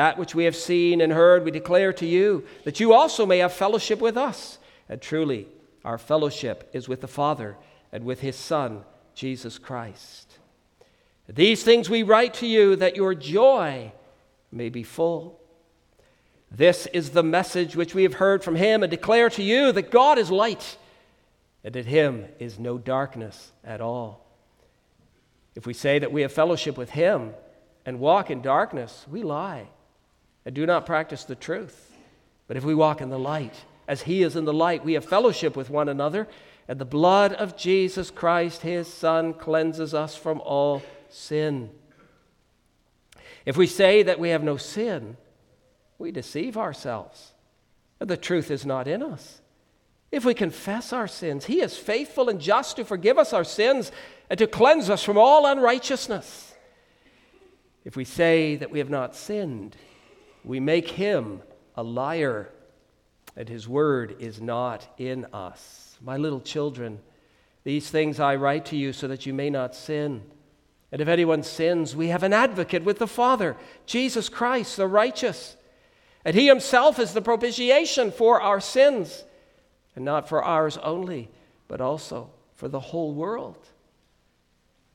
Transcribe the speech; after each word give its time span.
That 0.00 0.16
which 0.16 0.34
we 0.34 0.44
have 0.44 0.56
seen 0.56 1.02
and 1.02 1.12
heard, 1.12 1.44
we 1.44 1.50
declare 1.50 1.92
to 1.92 2.06
you, 2.06 2.46
that 2.64 2.80
you 2.80 2.94
also 2.94 3.26
may 3.26 3.36
have 3.40 3.52
fellowship 3.52 4.00
with 4.00 4.16
us. 4.16 4.58
And 4.88 4.98
truly, 4.98 5.46
our 5.84 5.98
fellowship 5.98 6.70
is 6.72 6.88
with 6.88 7.02
the 7.02 7.06
Father 7.06 7.58
and 7.92 8.04
with 8.04 8.20
his 8.20 8.34
Son, 8.34 8.84
Jesus 9.14 9.58
Christ. 9.58 10.38
These 11.28 11.64
things 11.64 11.90
we 11.90 12.02
write 12.02 12.32
to 12.40 12.46
you 12.46 12.76
that 12.76 12.96
your 12.96 13.14
joy 13.14 13.92
may 14.50 14.70
be 14.70 14.84
full. 14.84 15.38
This 16.50 16.86
is 16.94 17.10
the 17.10 17.22
message 17.22 17.76
which 17.76 17.94
we 17.94 18.04
have 18.04 18.14
heard 18.14 18.42
from 18.42 18.56
him 18.56 18.82
and 18.82 18.90
declare 18.90 19.28
to 19.28 19.42
you 19.42 19.70
that 19.70 19.90
God 19.90 20.16
is 20.16 20.30
light, 20.30 20.78
and 21.62 21.76
in 21.76 21.84
him 21.84 22.24
is 22.38 22.58
no 22.58 22.78
darkness 22.78 23.52
at 23.62 23.82
all. 23.82 24.24
If 25.54 25.66
we 25.66 25.74
say 25.74 25.98
that 25.98 26.10
we 26.10 26.22
have 26.22 26.32
fellowship 26.32 26.78
with 26.78 26.88
him 26.88 27.34
and 27.84 28.00
walk 28.00 28.30
in 28.30 28.40
darkness, 28.40 29.04
we 29.06 29.22
lie 29.22 29.68
and 30.44 30.54
do 30.54 30.66
not 30.66 30.86
practice 30.86 31.24
the 31.24 31.34
truth. 31.34 31.96
But 32.46 32.56
if 32.56 32.64
we 32.64 32.74
walk 32.74 33.00
in 33.00 33.10
the 33.10 33.18
light, 33.18 33.54
as 33.86 34.02
He 34.02 34.22
is 34.22 34.36
in 34.36 34.44
the 34.44 34.52
light, 34.52 34.84
we 34.84 34.94
have 34.94 35.04
fellowship 35.04 35.56
with 35.56 35.70
one 35.70 35.88
another, 35.88 36.28
and 36.68 36.78
the 36.78 36.84
blood 36.84 37.32
of 37.32 37.56
Jesus 37.56 38.10
Christ, 38.10 38.62
His 38.62 38.86
Son, 38.86 39.34
cleanses 39.34 39.94
us 39.94 40.16
from 40.16 40.40
all 40.40 40.82
sin. 41.08 41.70
If 43.44 43.56
we 43.56 43.66
say 43.66 44.02
that 44.02 44.20
we 44.20 44.30
have 44.30 44.44
no 44.44 44.56
sin, 44.56 45.16
we 45.98 46.10
deceive 46.12 46.56
ourselves, 46.56 47.32
the 47.98 48.16
truth 48.16 48.50
is 48.50 48.64
not 48.64 48.88
in 48.88 49.02
us. 49.02 49.40
If 50.10 50.24
we 50.24 50.34
confess 50.34 50.92
our 50.92 51.06
sins, 51.06 51.46
He 51.46 51.60
is 51.60 51.76
faithful 51.76 52.28
and 52.28 52.40
just 52.40 52.76
to 52.76 52.84
forgive 52.84 53.18
us 53.18 53.32
our 53.32 53.44
sins 53.44 53.92
and 54.28 54.38
to 54.38 54.46
cleanse 54.46 54.90
us 54.90 55.02
from 55.02 55.18
all 55.18 55.46
unrighteousness. 55.46 56.54
If 57.84 57.96
we 57.96 58.04
say 58.04 58.56
that 58.56 58.70
we 58.70 58.78
have 58.78 58.90
not 58.90 59.14
sinned, 59.14 59.76
we 60.44 60.60
make 60.60 60.90
him 60.90 61.42
a 61.76 61.82
liar, 61.82 62.50
and 63.36 63.48
his 63.48 63.68
word 63.68 64.16
is 64.18 64.40
not 64.40 64.86
in 64.98 65.26
us. 65.26 65.96
My 66.00 66.16
little 66.16 66.40
children, 66.40 67.00
these 67.64 67.90
things 67.90 68.18
I 68.18 68.36
write 68.36 68.66
to 68.66 68.76
you 68.76 68.92
so 68.92 69.08
that 69.08 69.26
you 69.26 69.34
may 69.34 69.50
not 69.50 69.74
sin. 69.74 70.22
And 70.92 71.00
if 71.00 71.08
anyone 71.08 71.42
sins, 71.42 71.94
we 71.94 72.08
have 72.08 72.22
an 72.22 72.32
advocate 72.32 72.84
with 72.84 72.98
the 72.98 73.06
Father, 73.06 73.56
Jesus 73.86 74.28
Christ, 74.28 74.76
the 74.76 74.86
righteous. 74.86 75.56
And 76.24 76.34
he 76.34 76.46
himself 76.46 76.98
is 76.98 77.12
the 77.12 77.22
propitiation 77.22 78.10
for 78.10 78.40
our 78.40 78.60
sins, 78.60 79.24
and 79.94 80.04
not 80.04 80.28
for 80.28 80.42
ours 80.42 80.76
only, 80.78 81.30
but 81.68 81.80
also 81.80 82.30
for 82.54 82.68
the 82.68 82.80
whole 82.80 83.14
world. 83.14 83.68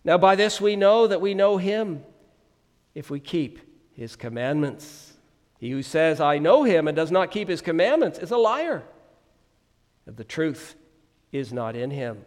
Now, 0.03 0.17
by 0.17 0.35
this 0.35 0.61
we 0.61 0.75
know 0.75 1.07
that 1.07 1.21
we 1.21 1.33
know 1.33 1.57
him 1.57 2.03
if 2.93 3.09
we 3.09 3.19
keep 3.19 3.59
his 3.93 4.15
commandments. 4.15 5.13
He 5.65 5.71
who 5.71 5.81
says, 5.81 6.21
I 6.21 6.37
know 6.37 6.61
him, 6.61 6.87
and 6.87 6.95
does 6.95 7.09
not 7.09 7.31
keep 7.31 7.49
his 7.49 7.59
commandments 7.59 8.19
is 8.19 8.29
a 8.29 8.37
liar. 8.37 8.83
The 10.05 10.23
truth 10.23 10.75
is 11.31 11.51
not 11.51 11.75
in 11.75 11.89
him. 11.89 12.23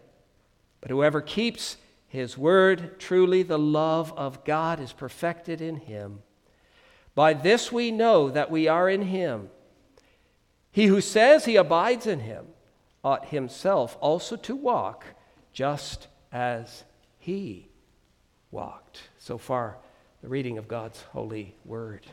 But 0.81 0.91
whoever 0.91 1.21
keeps 1.21 1.77
his 2.09 2.37
word, 2.37 2.99
truly 2.99 3.45
the 3.45 3.57
love 3.57 4.13
of 4.17 4.45
God 4.45 4.81
is 4.81 4.93
perfected 4.93 5.61
in 5.61 5.77
him. 5.77 6.19
By 7.15 7.33
this 7.33 7.71
we 7.71 7.93
know 7.93 8.29
that 8.29 8.51
we 8.51 8.67
are 8.67 8.91
in 8.91 9.03
him. 9.03 9.51
He 10.73 10.87
who 10.87 11.01
says 11.01 11.45
he 11.45 11.55
abides 11.55 12.09
in 12.09 12.19
him 12.19 12.45
ought 13.05 13.27
himself 13.27 13.97
also 14.01 14.35
to 14.35 14.57
walk 14.57 15.05
just 15.53 16.09
as 16.33 16.83
he 17.21 17.69
walked. 18.51 18.99
So 19.17 19.39
far, 19.39 19.79
the 20.23 20.29
reading 20.29 20.59
of 20.59 20.67
God's 20.67 21.01
holy 21.13 21.55
word. 21.65 22.05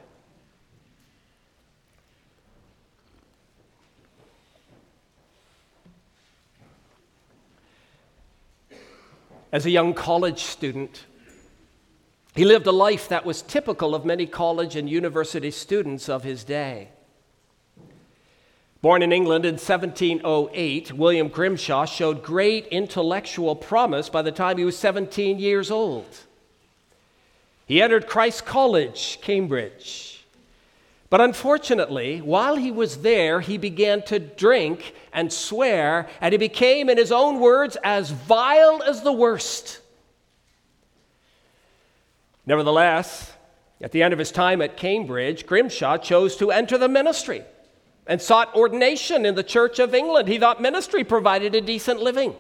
As 9.56 9.66
a 9.66 9.72
young 9.72 9.94
college 9.94 10.44
student. 10.44 11.06
He 12.36 12.44
lived 12.44 12.68
a 12.68 12.74
life 12.74 13.08
that 13.08 13.26
was 13.26 13.42
typical 13.42 13.96
of 13.96 14.04
many 14.04 14.26
college 14.26 14.76
and 14.76 14.90
university 14.90 15.50
students 15.50 16.10
of 16.10 16.26
his 16.26 16.44
day. 16.44 16.90
Born 18.82 19.02
in 19.02 19.14
England 19.14 19.46
in 19.46 19.54
1708, 19.54 20.92
William 20.92 21.30
Grimshaw 21.30 21.86
showed 21.86 22.22
great 22.22 22.68
intellectual 22.68 23.56
promise 23.56 24.10
by 24.10 24.22
the 24.22 24.32
time 24.34 24.58
he 24.58 24.66
was 24.66 24.78
17 24.78 25.40
years 25.40 25.72
old. 25.72 26.18
He 27.66 27.82
entered 27.82 28.08
Christ 28.08 28.46
College, 28.46 29.20
Cambridge. 29.22 30.15
But 31.10 31.22
unfortunately, 31.22 32.20
while 32.20 32.56
he 32.56 32.72
was 32.72 32.98
there, 32.98 33.40
he 33.40 33.58
began 33.58 34.02
to 34.04 34.20
drink 34.20 34.96
and 35.14 35.32
swear, 35.32 36.10
and 36.20 36.34
he 36.34 36.38
became, 36.38 36.90
in 36.90 36.98
his 36.98 37.12
own 37.12 37.40
words, 37.40 37.78
as 37.84 38.10
vile 38.10 38.82
as 38.84 39.02
the 39.04 39.14
worst. 39.14 39.82
Nevertheless, 42.46 43.34
at 43.82 43.92
the 43.92 44.02
end 44.04 44.14
of 44.14 44.20
his 44.20 44.32
time 44.32 44.62
at 44.62 44.78
Cambridge, 44.78 45.46
Grimshaw 45.46 45.98
chose 45.98 46.36
to 46.38 46.52
enter 46.52 46.78
the 46.78 46.90
ministry 46.90 47.44
and 48.08 48.22
sought 48.22 48.56
ordination 48.56 49.26
in 49.26 49.36
the 49.36 49.44
Church 49.44 49.80
of 49.80 49.94
England. 49.94 50.28
He 50.28 50.38
thought 50.38 50.62
ministry 50.62 51.04
provided 51.04 51.56
a 51.56 51.62
decent 51.62 52.02
living. 52.02 52.36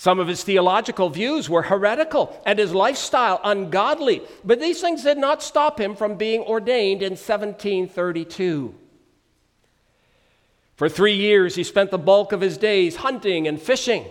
Some 0.00 0.18
of 0.18 0.28
his 0.28 0.42
theological 0.42 1.10
views 1.10 1.50
were 1.50 1.60
heretical 1.60 2.34
and 2.46 2.58
his 2.58 2.72
lifestyle 2.72 3.38
ungodly, 3.44 4.22
but 4.42 4.58
these 4.58 4.80
things 4.80 5.02
did 5.02 5.18
not 5.18 5.42
stop 5.42 5.78
him 5.78 5.94
from 5.94 6.16
being 6.16 6.40
ordained 6.40 7.02
in 7.02 7.10
1732. 7.10 8.74
For 10.76 10.88
three 10.88 11.16
years, 11.16 11.54
he 11.54 11.64
spent 11.64 11.90
the 11.90 11.98
bulk 11.98 12.32
of 12.32 12.40
his 12.40 12.56
days 12.56 12.96
hunting 12.96 13.46
and 13.46 13.60
fishing. 13.60 14.06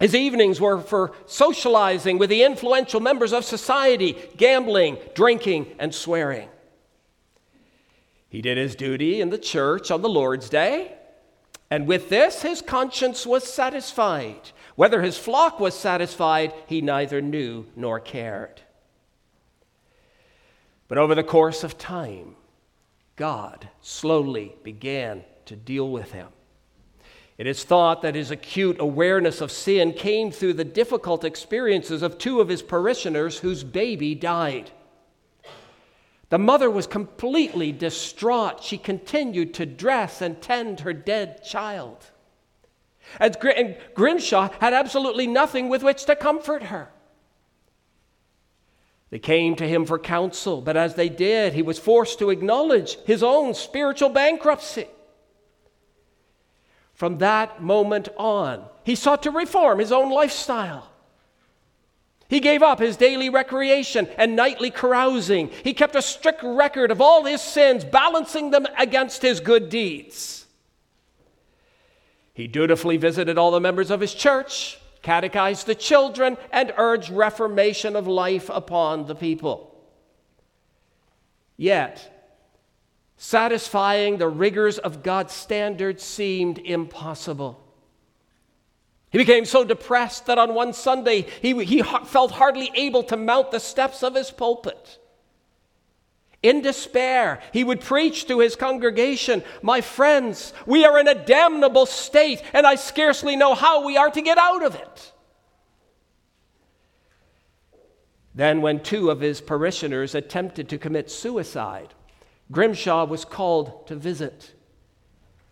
His 0.00 0.14
evenings 0.14 0.58
were 0.58 0.80
for 0.80 1.12
socializing 1.26 2.16
with 2.16 2.30
the 2.30 2.42
influential 2.42 3.00
members 3.00 3.34
of 3.34 3.44
society, 3.44 4.16
gambling, 4.38 4.96
drinking, 5.14 5.76
and 5.78 5.94
swearing. 5.94 6.48
He 8.30 8.40
did 8.40 8.56
his 8.56 8.74
duty 8.74 9.20
in 9.20 9.28
the 9.28 9.36
church 9.36 9.90
on 9.90 10.00
the 10.00 10.08
Lord's 10.08 10.48
Day 10.48 10.95
and 11.70 11.86
with 11.86 12.08
this, 12.08 12.42
his 12.42 12.62
conscience 12.62 13.26
was 13.26 13.44
satisfied. 13.44 14.50
Whether 14.76 15.02
his 15.02 15.18
flock 15.18 15.58
was 15.58 15.74
satisfied, 15.74 16.52
he 16.66 16.80
neither 16.80 17.20
knew 17.20 17.66
nor 17.74 17.98
cared. 17.98 18.60
But 20.88 20.98
over 20.98 21.14
the 21.14 21.24
course 21.24 21.64
of 21.64 21.76
time, 21.76 22.36
God 23.16 23.68
slowly 23.80 24.54
began 24.62 25.24
to 25.46 25.56
deal 25.56 25.90
with 25.90 26.12
him. 26.12 26.28
It 27.38 27.46
is 27.46 27.64
thought 27.64 28.02
that 28.02 28.14
his 28.14 28.30
acute 28.30 28.76
awareness 28.78 29.40
of 29.40 29.50
sin 29.50 29.92
came 29.92 30.30
through 30.30 30.54
the 30.54 30.64
difficult 30.64 31.24
experiences 31.24 32.02
of 32.02 32.16
two 32.16 32.40
of 32.40 32.48
his 32.48 32.62
parishioners 32.62 33.38
whose 33.38 33.64
baby 33.64 34.14
died. 34.14 34.70
The 36.28 36.38
mother 36.38 36.70
was 36.70 36.86
completely 36.86 37.70
distraught. 37.70 38.62
She 38.62 38.78
continued 38.78 39.54
to 39.54 39.66
dress 39.66 40.20
and 40.20 40.40
tend 40.42 40.80
her 40.80 40.92
dead 40.92 41.44
child. 41.44 42.10
And 43.20 43.36
Grimshaw 43.94 44.50
had 44.60 44.74
absolutely 44.74 45.26
nothing 45.26 45.68
with 45.68 45.82
which 45.82 46.04
to 46.06 46.16
comfort 46.16 46.64
her. 46.64 46.90
They 49.10 49.20
came 49.20 49.54
to 49.56 49.68
him 49.68 49.86
for 49.86 50.00
counsel, 50.00 50.60
but 50.60 50.76
as 50.76 50.96
they 50.96 51.08
did, 51.08 51.52
he 51.52 51.62
was 51.62 51.78
forced 51.78 52.18
to 52.18 52.30
acknowledge 52.30 52.96
his 53.04 53.22
own 53.22 53.54
spiritual 53.54 54.08
bankruptcy. 54.08 54.88
From 56.92 57.18
that 57.18 57.62
moment 57.62 58.08
on, 58.16 58.64
he 58.82 58.96
sought 58.96 59.22
to 59.22 59.30
reform 59.30 59.78
his 59.78 59.92
own 59.92 60.10
lifestyle. 60.10 60.90
He 62.28 62.40
gave 62.40 62.62
up 62.62 62.80
his 62.80 62.96
daily 62.96 63.30
recreation 63.30 64.08
and 64.18 64.34
nightly 64.34 64.70
carousing. 64.70 65.50
He 65.62 65.72
kept 65.72 65.94
a 65.94 66.02
strict 66.02 66.42
record 66.42 66.90
of 66.90 67.00
all 67.00 67.24
his 67.24 67.40
sins, 67.40 67.84
balancing 67.84 68.50
them 68.50 68.66
against 68.78 69.22
his 69.22 69.38
good 69.40 69.68
deeds. 69.68 70.46
He 72.34 72.46
dutifully 72.46 72.96
visited 72.96 73.38
all 73.38 73.50
the 73.50 73.60
members 73.60 73.90
of 73.90 74.00
his 74.00 74.12
church, 74.12 74.78
catechized 75.02 75.66
the 75.66 75.74
children, 75.74 76.36
and 76.50 76.74
urged 76.76 77.10
reformation 77.10 77.94
of 77.94 78.06
life 78.06 78.50
upon 78.52 79.06
the 79.06 79.14
people. 79.14 79.72
Yet, 81.56 82.12
satisfying 83.16 84.18
the 84.18 84.28
rigors 84.28 84.78
of 84.78 85.02
God's 85.02 85.32
standards 85.32 86.02
seemed 86.02 86.58
impossible. 86.58 87.65
He 89.16 89.24
became 89.24 89.46
so 89.46 89.64
depressed 89.64 90.26
that 90.26 90.36
on 90.36 90.52
one 90.52 90.74
Sunday 90.74 91.26
he, 91.40 91.64
he 91.64 91.82
felt 91.82 92.32
hardly 92.32 92.70
able 92.74 93.02
to 93.04 93.16
mount 93.16 93.50
the 93.50 93.58
steps 93.58 94.02
of 94.02 94.14
his 94.14 94.30
pulpit. 94.30 94.98
In 96.42 96.60
despair, 96.60 97.40
he 97.50 97.64
would 97.64 97.80
preach 97.80 98.26
to 98.26 98.40
his 98.40 98.56
congregation, 98.56 99.42
My 99.62 99.80
friends, 99.80 100.52
we 100.66 100.84
are 100.84 100.98
in 100.98 101.08
a 101.08 101.14
damnable 101.14 101.86
state, 101.86 102.42
and 102.52 102.66
I 102.66 102.74
scarcely 102.74 103.36
know 103.36 103.54
how 103.54 103.86
we 103.86 103.96
are 103.96 104.10
to 104.10 104.20
get 104.20 104.36
out 104.36 104.62
of 104.62 104.74
it. 104.74 105.12
Then, 108.34 108.60
when 108.60 108.80
two 108.80 109.10
of 109.10 109.22
his 109.22 109.40
parishioners 109.40 110.14
attempted 110.14 110.68
to 110.68 110.76
commit 110.76 111.10
suicide, 111.10 111.94
Grimshaw 112.52 113.06
was 113.06 113.24
called 113.24 113.86
to 113.86 113.96
visit. 113.96 114.52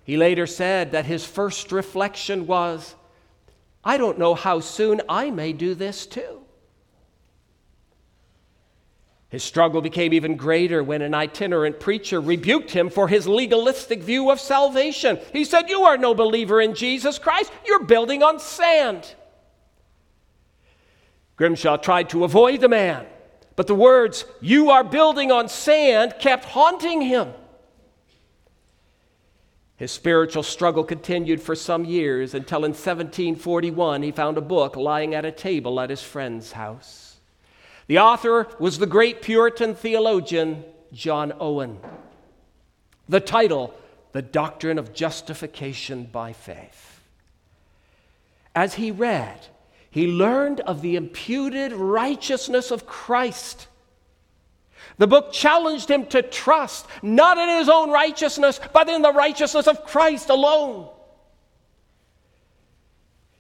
He 0.05 0.19
later 0.19 0.47
said 0.47 0.93
that 0.93 1.07
his 1.07 1.25
first 1.25 1.73
reflection 1.73 2.47
was, 2.47 2.95
I 3.85 3.97
don't 3.97 4.19
know 4.19 4.35
how 4.35 4.61
soon 4.61 5.03
I 5.09 5.31
may 5.31 5.53
do 5.53 5.75
this 5.75 6.07
too. 6.07 6.41
His 9.29 9.43
struggle 9.43 9.81
became 9.81 10.13
even 10.13 10.37
greater 10.37 10.83
when 10.83 11.03
an 11.03 11.13
itinerant 11.13 11.81
preacher 11.81 12.21
rebuked 12.21 12.71
him 12.71 12.89
for 12.89 13.09
his 13.09 13.27
legalistic 13.27 14.01
view 14.01 14.31
of 14.31 14.39
salvation. 14.39 15.19
He 15.33 15.45
said, 15.45 15.69
You 15.69 15.83
are 15.83 15.99
no 15.99 16.15
believer 16.15 16.61
in 16.61 16.75
Jesus 16.75 17.19
Christ, 17.19 17.51
you're 17.67 17.83
building 17.83 18.23
on 18.23 18.39
sand. 18.39 19.15
Grimshaw 21.37 21.79
tried 21.79 22.11
to 22.11 22.23
avoid 22.23 22.61
the 22.61 22.69
man, 22.69 23.07
but 23.57 23.67
the 23.67 23.75
words, 23.75 24.25
You 24.41 24.71
are 24.71 24.85
building 24.85 25.33
on 25.33 25.49
sand, 25.49 26.15
kept 26.21 26.45
haunting 26.45 27.01
him. 27.01 27.35
His 29.85 29.93
spiritual 29.93 30.43
struggle 30.43 30.83
continued 30.83 31.43
for 31.43 31.55
some 31.55 31.85
years 31.85 32.33
until 32.33 32.61
in 32.61 32.71
1741 32.71 34.03
he 34.03 34.13
found 34.13 34.39
a 34.39 34.41
book 34.41 34.77
lying 34.77 35.15
at 35.15 35.27
a 35.27 35.31
table 35.31 35.79
at 35.79 35.91
his 35.91 36.01
friend's 36.01 36.53
house. 36.53 37.17
The 37.87 37.99
author 37.99 38.49
was 38.59 38.79
the 38.79 38.87
great 38.87 39.21
Puritan 39.21 39.75
theologian 39.75 40.65
John 40.91 41.35
Owen. 41.39 41.81
The 43.11 43.21
title, 43.21 43.75
The 44.13 44.23
Doctrine 44.23 44.79
of 44.79 44.95
Justification 44.95 46.09
by 46.11 46.33
Faith. 46.33 47.03
As 48.55 48.77
he 48.77 48.91
read, 48.91 49.49
he 49.91 50.07
learned 50.07 50.61
of 50.61 50.81
the 50.81 50.97
imputed 50.97 51.75
righteousness 51.75 52.71
of 52.71 52.87
Christ. 52.87 53.67
The 54.99 55.07
book 55.07 55.33
challenged 55.33 55.91
him 55.91 56.07
to 56.07 56.23
trust 56.23 56.87
not 57.03 57.39
in 57.39 57.59
his 57.59 57.69
own 57.69 57.91
righteousness, 57.91 58.61
but 58.73 58.89
in 58.89 59.03
the 59.03 59.13
righteousness 59.13 59.67
of 59.67 59.85
Christ 59.85 60.31
alone. 60.31 60.89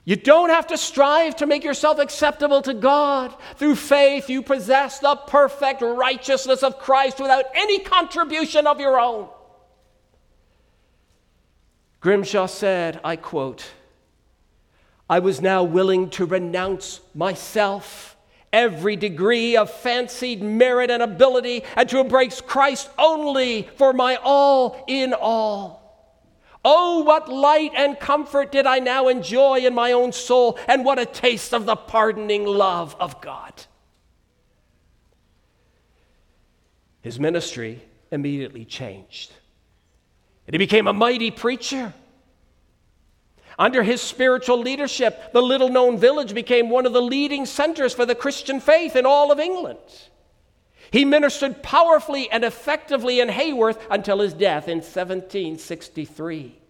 You 0.04 0.16
don't 0.16 0.50
have 0.50 0.66
to 0.66 0.76
strive 0.76 1.36
to 1.36 1.46
make 1.46 1.64
yourself 1.64 1.98
acceptable 1.98 2.60
to 2.62 2.74
God. 2.74 3.34
Through 3.56 3.76
faith, 3.76 4.28
you 4.28 4.42
possess 4.42 4.98
the 4.98 5.16
perfect 5.16 5.80
righteousness 5.80 6.62
of 6.62 6.78
Christ 6.78 7.20
without 7.20 7.46
any 7.54 7.78
contribution 7.78 8.66
of 8.66 8.80
your 8.80 9.00
own. 9.00 9.28
Grimshaw 12.00 12.46
said, 12.46 13.00
I 13.02 13.16
quote, 13.16 13.64
I 15.08 15.20
was 15.20 15.40
now 15.40 15.62
willing 15.62 16.10
to 16.10 16.26
renounce 16.26 17.00
myself, 17.14 18.13
every 18.54 18.94
degree 18.94 19.56
of 19.56 19.68
fancied 19.68 20.40
merit 20.40 20.88
and 20.88 21.02
ability, 21.02 21.64
and 21.76 21.88
to 21.88 21.98
embrace 21.98 22.40
Christ 22.40 22.88
only 22.96 23.68
for 23.76 23.92
my 23.92 24.16
all 24.22 24.84
in 24.86 25.12
all. 25.12 25.82
Oh, 26.64 27.02
what 27.02 27.28
light 27.28 27.72
and 27.76 27.98
comfort 27.98 28.52
did 28.52 28.64
I 28.64 28.78
now 28.78 29.08
enjoy 29.08 29.58
in 29.58 29.74
my 29.74 29.92
own 29.92 30.12
soul, 30.12 30.58
and 30.68 30.84
what 30.84 30.98
a 30.98 31.04
taste 31.04 31.52
of 31.52 31.66
the 31.66 31.76
pardoning 31.76 32.46
love 32.46 32.96
of 32.98 33.20
God. 33.20 33.52
His 37.02 37.20
ministry 37.20 37.82
immediately 38.10 38.64
changed, 38.64 39.32
and 40.46 40.54
he 40.54 40.58
became 40.58 40.86
a 40.86 40.92
mighty 40.92 41.30
preacher. 41.30 41.92
Under 43.58 43.82
his 43.82 44.00
spiritual 44.00 44.58
leadership, 44.58 45.32
the 45.32 45.42
little 45.42 45.68
known 45.68 45.98
village 45.98 46.34
became 46.34 46.70
one 46.70 46.86
of 46.86 46.92
the 46.92 47.02
leading 47.02 47.46
centers 47.46 47.94
for 47.94 48.06
the 48.06 48.14
Christian 48.14 48.60
faith 48.60 48.96
in 48.96 49.06
all 49.06 49.30
of 49.30 49.38
England. 49.38 49.78
He 50.90 51.04
ministered 51.04 51.62
powerfully 51.62 52.30
and 52.30 52.44
effectively 52.44 53.20
in 53.20 53.28
Haworth 53.28 53.84
until 53.90 54.20
his 54.20 54.32
death 54.32 54.68
in 54.68 54.78
1763. 54.78 56.60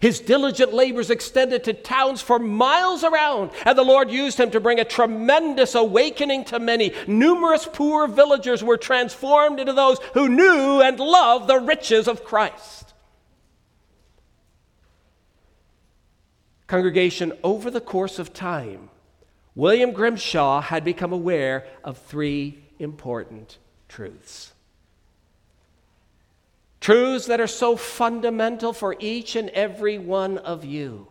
His 0.00 0.20
diligent 0.20 0.72
labors 0.72 1.10
extended 1.10 1.64
to 1.64 1.72
towns 1.72 2.20
for 2.20 2.38
miles 2.38 3.04
around, 3.04 3.50
and 3.64 3.76
the 3.76 3.84
Lord 3.84 4.10
used 4.10 4.38
him 4.38 4.50
to 4.50 4.60
bring 4.60 4.80
a 4.80 4.84
tremendous 4.84 5.74
awakening 5.74 6.44
to 6.46 6.58
many. 6.58 6.92
Numerous 7.06 7.68
poor 7.72 8.08
villagers 8.08 8.64
were 8.64 8.76
transformed 8.76 9.60
into 9.60 9.72
those 9.72 9.98
who 10.14 10.28
knew 10.28 10.80
and 10.80 10.98
loved 10.98 11.46
the 11.46 11.60
riches 11.60 12.08
of 12.08 12.24
Christ. 12.24 12.91
Congregation, 16.72 17.34
over 17.44 17.70
the 17.70 17.82
course 17.82 18.18
of 18.18 18.32
time, 18.32 18.88
William 19.54 19.92
Grimshaw 19.92 20.62
had 20.62 20.84
become 20.84 21.12
aware 21.12 21.66
of 21.84 21.98
three 21.98 22.64
important 22.78 23.58
truths. 23.90 24.54
Truths 26.80 27.26
that 27.26 27.42
are 27.42 27.46
so 27.46 27.76
fundamental 27.76 28.72
for 28.72 28.96
each 28.98 29.36
and 29.36 29.50
every 29.50 29.98
one 29.98 30.38
of 30.38 30.64
you. 30.64 31.08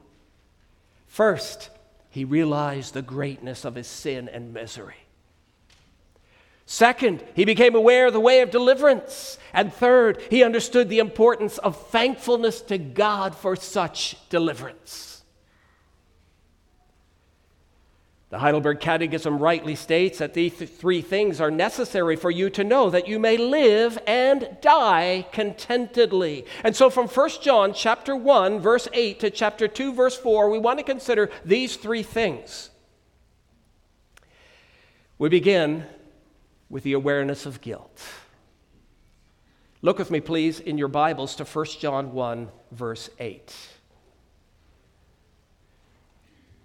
First, 1.06 1.70
he 2.10 2.26
realized 2.26 2.96
the 2.96 3.04
greatness 3.04 3.64
of 3.64 3.76
his 3.76 3.86
sin 3.86 4.28
and 4.30 4.56
misery. 4.56 4.96
Second, 6.66 7.24
he 7.36 7.46
became 7.46 7.76
aware 7.76 8.08
of 8.08 8.14
the 8.14 8.20
way 8.20 8.42
of 8.42 8.50
deliverance. 8.50 9.38
And 9.54 9.72
third, 9.72 10.24
he 10.32 10.44
understood 10.44 10.90
the 10.90 10.98
importance 10.98 11.60
of 11.60 11.90
thankfulness 11.90 12.62
to 12.64 12.80
God 12.80 13.36
for 13.36 13.56
such 13.56 14.18
deliverance. 14.30 15.11
The 18.32 18.40
Heidelberg 18.40 18.80
Catechism 18.80 19.40
rightly 19.40 19.76
states 19.76 20.20
that 20.20 20.34
these 20.34 20.54
three 20.54 21.02
things 21.02 21.42
are 21.42 21.52
necessary 21.52 22.16
for 22.16 22.32
you 22.32 22.50
to 22.52 22.64
know 22.64 22.90
that 22.90 23.06
you 23.06 23.20
may 23.20 23.36
live 23.36 24.00
and 24.08 24.58
die 24.62 25.28
contentedly. 25.34 26.46
And 26.64 26.74
so 26.74 26.90
from 26.90 27.10
1 27.10 27.30
John 27.42 27.74
chapter 27.74 28.16
1 28.16 28.62
verse 28.62 28.88
8 28.94 29.20
to 29.20 29.30
chapter 29.32 29.68
2 29.68 29.94
verse 29.94 30.18
4, 30.18 30.50
we 30.50 30.60
want 30.60 30.80
to 30.80 30.86
consider 30.86 31.30
these 31.44 31.76
three 31.76 32.04
things. 32.04 32.70
We 35.18 35.28
begin 35.28 35.86
with 36.70 36.84
the 36.84 36.94
awareness 36.94 37.46
of 37.46 37.60
guilt. 37.60 38.02
Look 39.82 40.00
with 40.00 40.10
me 40.10 40.22
please 40.22 40.62
in 40.62 40.78
your 40.78 40.88
Bibles 40.88 41.36
to 41.36 41.44
1 41.44 41.66
John 41.82 42.14
1 42.14 42.48
verse 42.72 43.10
8. 43.20 43.54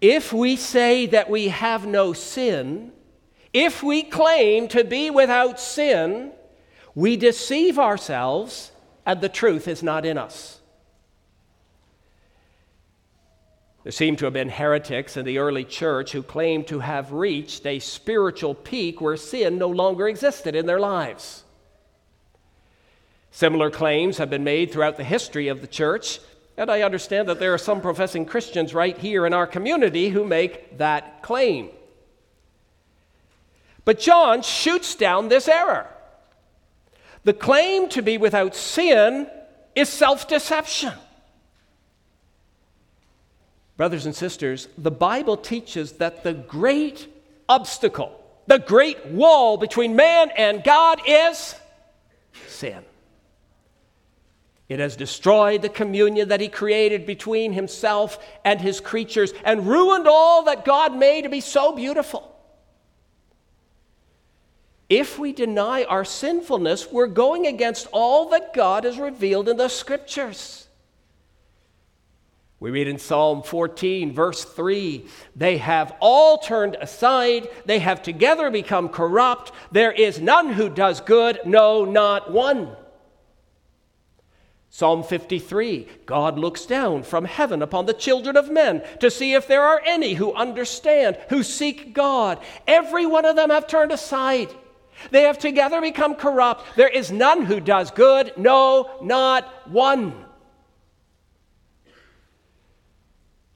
If 0.00 0.32
we 0.32 0.56
say 0.56 1.06
that 1.06 1.30
we 1.30 1.48
have 1.48 1.86
no 1.86 2.12
sin, 2.12 2.92
if 3.52 3.82
we 3.82 4.02
claim 4.02 4.68
to 4.68 4.84
be 4.84 5.10
without 5.10 5.58
sin, 5.58 6.32
we 6.94 7.16
deceive 7.16 7.78
ourselves 7.78 8.72
and 9.06 9.20
the 9.20 9.28
truth 9.28 9.68
is 9.68 9.82
not 9.82 10.04
in 10.04 10.18
us. 10.18 10.60
There 13.84 13.92
seem 13.92 14.16
to 14.16 14.24
have 14.24 14.34
been 14.34 14.48
heretics 14.48 15.16
in 15.16 15.24
the 15.24 15.38
early 15.38 15.62
church 15.62 16.10
who 16.10 16.22
claimed 16.24 16.66
to 16.66 16.80
have 16.80 17.12
reached 17.12 17.64
a 17.64 17.78
spiritual 17.78 18.52
peak 18.52 19.00
where 19.00 19.16
sin 19.16 19.58
no 19.58 19.68
longer 19.68 20.08
existed 20.08 20.56
in 20.56 20.66
their 20.66 20.80
lives. 20.80 21.44
Similar 23.30 23.70
claims 23.70 24.18
have 24.18 24.28
been 24.28 24.42
made 24.42 24.72
throughout 24.72 24.96
the 24.96 25.04
history 25.04 25.46
of 25.46 25.60
the 25.60 25.66
church, 25.68 26.18
and 26.56 26.70
I 26.70 26.82
understand 26.82 27.28
that 27.28 27.38
there 27.38 27.52
are 27.52 27.58
some 27.58 27.80
professing 27.80 28.24
Christians 28.24 28.72
right 28.72 28.96
here 28.96 29.26
in 29.26 29.34
our 29.34 29.46
community 29.46 30.08
who 30.08 30.24
make 30.24 30.78
that 30.78 31.22
claim. 31.22 31.68
But 33.84 34.00
John 34.00 34.42
shoots 34.42 34.94
down 34.94 35.28
this 35.28 35.48
error. 35.48 35.86
The 37.24 37.34
claim 37.34 37.88
to 37.90 38.02
be 38.02 38.18
without 38.18 38.54
sin 38.54 39.28
is 39.74 39.88
self 39.88 40.28
deception. 40.28 40.92
Brothers 43.76 44.06
and 44.06 44.14
sisters, 44.14 44.68
the 44.78 44.90
Bible 44.90 45.36
teaches 45.36 45.92
that 45.92 46.24
the 46.24 46.32
great 46.32 47.06
obstacle, 47.48 48.18
the 48.46 48.58
great 48.58 49.06
wall 49.06 49.58
between 49.58 49.94
man 49.94 50.30
and 50.30 50.64
God 50.64 51.00
is 51.06 51.54
sin. 52.46 52.82
It 54.68 54.80
has 54.80 54.96
destroyed 54.96 55.62
the 55.62 55.68
communion 55.68 56.28
that 56.28 56.40
He 56.40 56.48
created 56.48 57.06
between 57.06 57.52
Himself 57.52 58.18
and 58.44 58.60
His 58.60 58.80
creatures 58.80 59.32
and 59.44 59.66
ruined 59.66 60.08
all 60.08 60.44
that 60.44 60.64
God 60.64 60.96
made 60.96 61.22
to 61.22 61.28
be 61.28 61.40
so 61.40 61.72
beautiful. 61.72 62.32
If 64.88 65.18
we 65.18 65.32
deny 65.32 65.84
our 65.84 66.04
sinfulness, 66.04 66.90
we're 66.90 67.06
going 67.06 67.46
against 67.46 67.88
all 67.92 68.28
that 68.30 68.54
God 68.54 68.84
has 68.84 68.98
revealed 68.98 69.48
in 69.48 69.56
the 69.56 69.68
Scriptures. 69.68 70.66
We 72.58 72.70
read 72.70 72.88
in 72.88 72.98
Psalm 72.98 73.42
14, 73.42 74.12
verse 74.12 74.44
3 74.44 75.04
They 75.34 75.58
have 75.58 75.94
all 76.00 76.38
turned 76.38 76.76
aside, 76.80 77.48
they 77.66 77.80
have 77.80 78.02
together 78.02 78.50
become 78.50 78.88
corrupt. 78.88 79.52
There 79.72 79.92
is 79.92 80.20
none 80.20 80.52
who 80.52 80.68
does 80.68 81.00
good, 81.00 81.40
no, 81.44 81.84
not 81.84 82.32
one. 82.32 82.76
Psalm 84.76 85.02
53 85.02 85.88
God 86.04 86.38
looks 86.38 86.66
down 86.66 87.02
from 87.02 87.24
heaven 87.24 87.62
upon 87.62 87.86
the 87.86 87.94
children 87.94 88.36
of 88.36 88.50
men 88.50 88.82
to 89.00 89.10
see 89.10 89.32
if 89.32 89.48
there 89.48 89.62
are 89.62 89.80
any 89.86 90.12
who 90.12 90.34
understand, 90.34 91.16
who 91.30 91.42
seek 91.42 91.94
God. 91.94 92.38
Every 92.66 93.06
one 93.06 93.24
of 93.24 93.36
them 93.36 93.48
have 93.48 93.66
turned 93.66 93.90
aside. 93.90 94.50
They 95.10 95.22
have 95.22 95.38
together 95.38 95.80
become 95.80 96.14
corrupt. 96.14 96.76
There 96.76 96.90
is 96.90 97.10
none 97.10 97.46
who 97.46 97.58
does 97.58 97.90
good, 97.90 98.34
no, 98.36 98.98
not 99.02 99.44
one. 99.66 100.26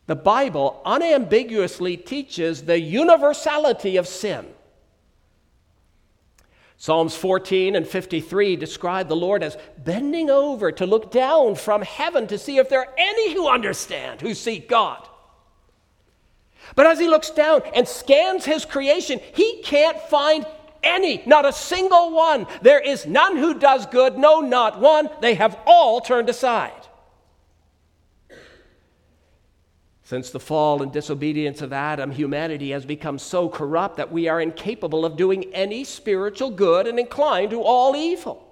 The 0.06 0.16
Bible 0.16 0.80
unambiguously 0.86 1.98
teaches 1.98 2.62
the 2.62 2.80
universality 2.80 3.98
of 3.98 4.08
sin. 4.08 4.46
Psalms 6.80 7.14
14 7.14 7.76
and 7.76 7.86
53 7.86 8.56
describe 8.56 9.06
the 9.06 9.14
Lord 9.14 9.42
as 9.42 9.58
bending 9.84 10.30
over 10.30 10.72
to 10.72 10.86
look 10.86 11.10
down 11.10 11.54
from 11.54 11.82
heaven 11.82 12.26
to 12.28 12.38
see 12.38 12.56
if 12.56 12.70
there 12.70 12.80
are 12.80 12.94
any 12.96 13.34
who 13.34 13.50
understand, 13.50 14.22
who 14.22 14.32
seek 14.32 14.66
God. 14.66 15.06
But 16.74 16.86
as 16.86 16.98
he 16.98 17.06
looks 17.06 17.28
down 17.32 17.60
and 17.74 17.86
scans 17.86 18.46
his 18.46 18.64
creation, 18.64 19.20
he 19.34 19.60
can't 19.62 20.00
find 20.00 20.46
any, 20.82 21.22
not 21.26 21.44
a 21.44 21.52
single 21.52 22.12
one. 22.12 22.46
There 22.62 22.80
is 22.80 23.04
none 23.04 23.36
who 23.36 23.58
does 23.58 23.84
good, 23.84 24.16
no, 24.16 24.40
not 24.40 24.80
one. 24.80 25.10
They 25.20 25.34
have 25.34 25.58
all 25.66 26.00
turned 26.00 26.30
aside. 26.30 26.79
Since 30.10 30.30
the 30.30 30.40
fall 30.40 30.82
and 30.82 30.90
disobedience 30.90 31.62
of 31.62 31.72
Adam, 31.72 32.10
humanity 32.10 32.72
has 32.72 32.84
become 32.84 33.16
so 33.16 33.48
corrupt 33.48 33.96
that 33.98 34.10
we 34.10 34.26
are 34.26 34.40
incapable 34.40 35.04
of 35.04 35.16
doing 35.16 35.44
any 35.54 35.84
spiritual 35.84 36.50
good 36.50 36.88
and 36.88 36.98
inclined 36.98 37.50
to 37.50 37.62
all 37.62 37.94
evil. 37.94 38.44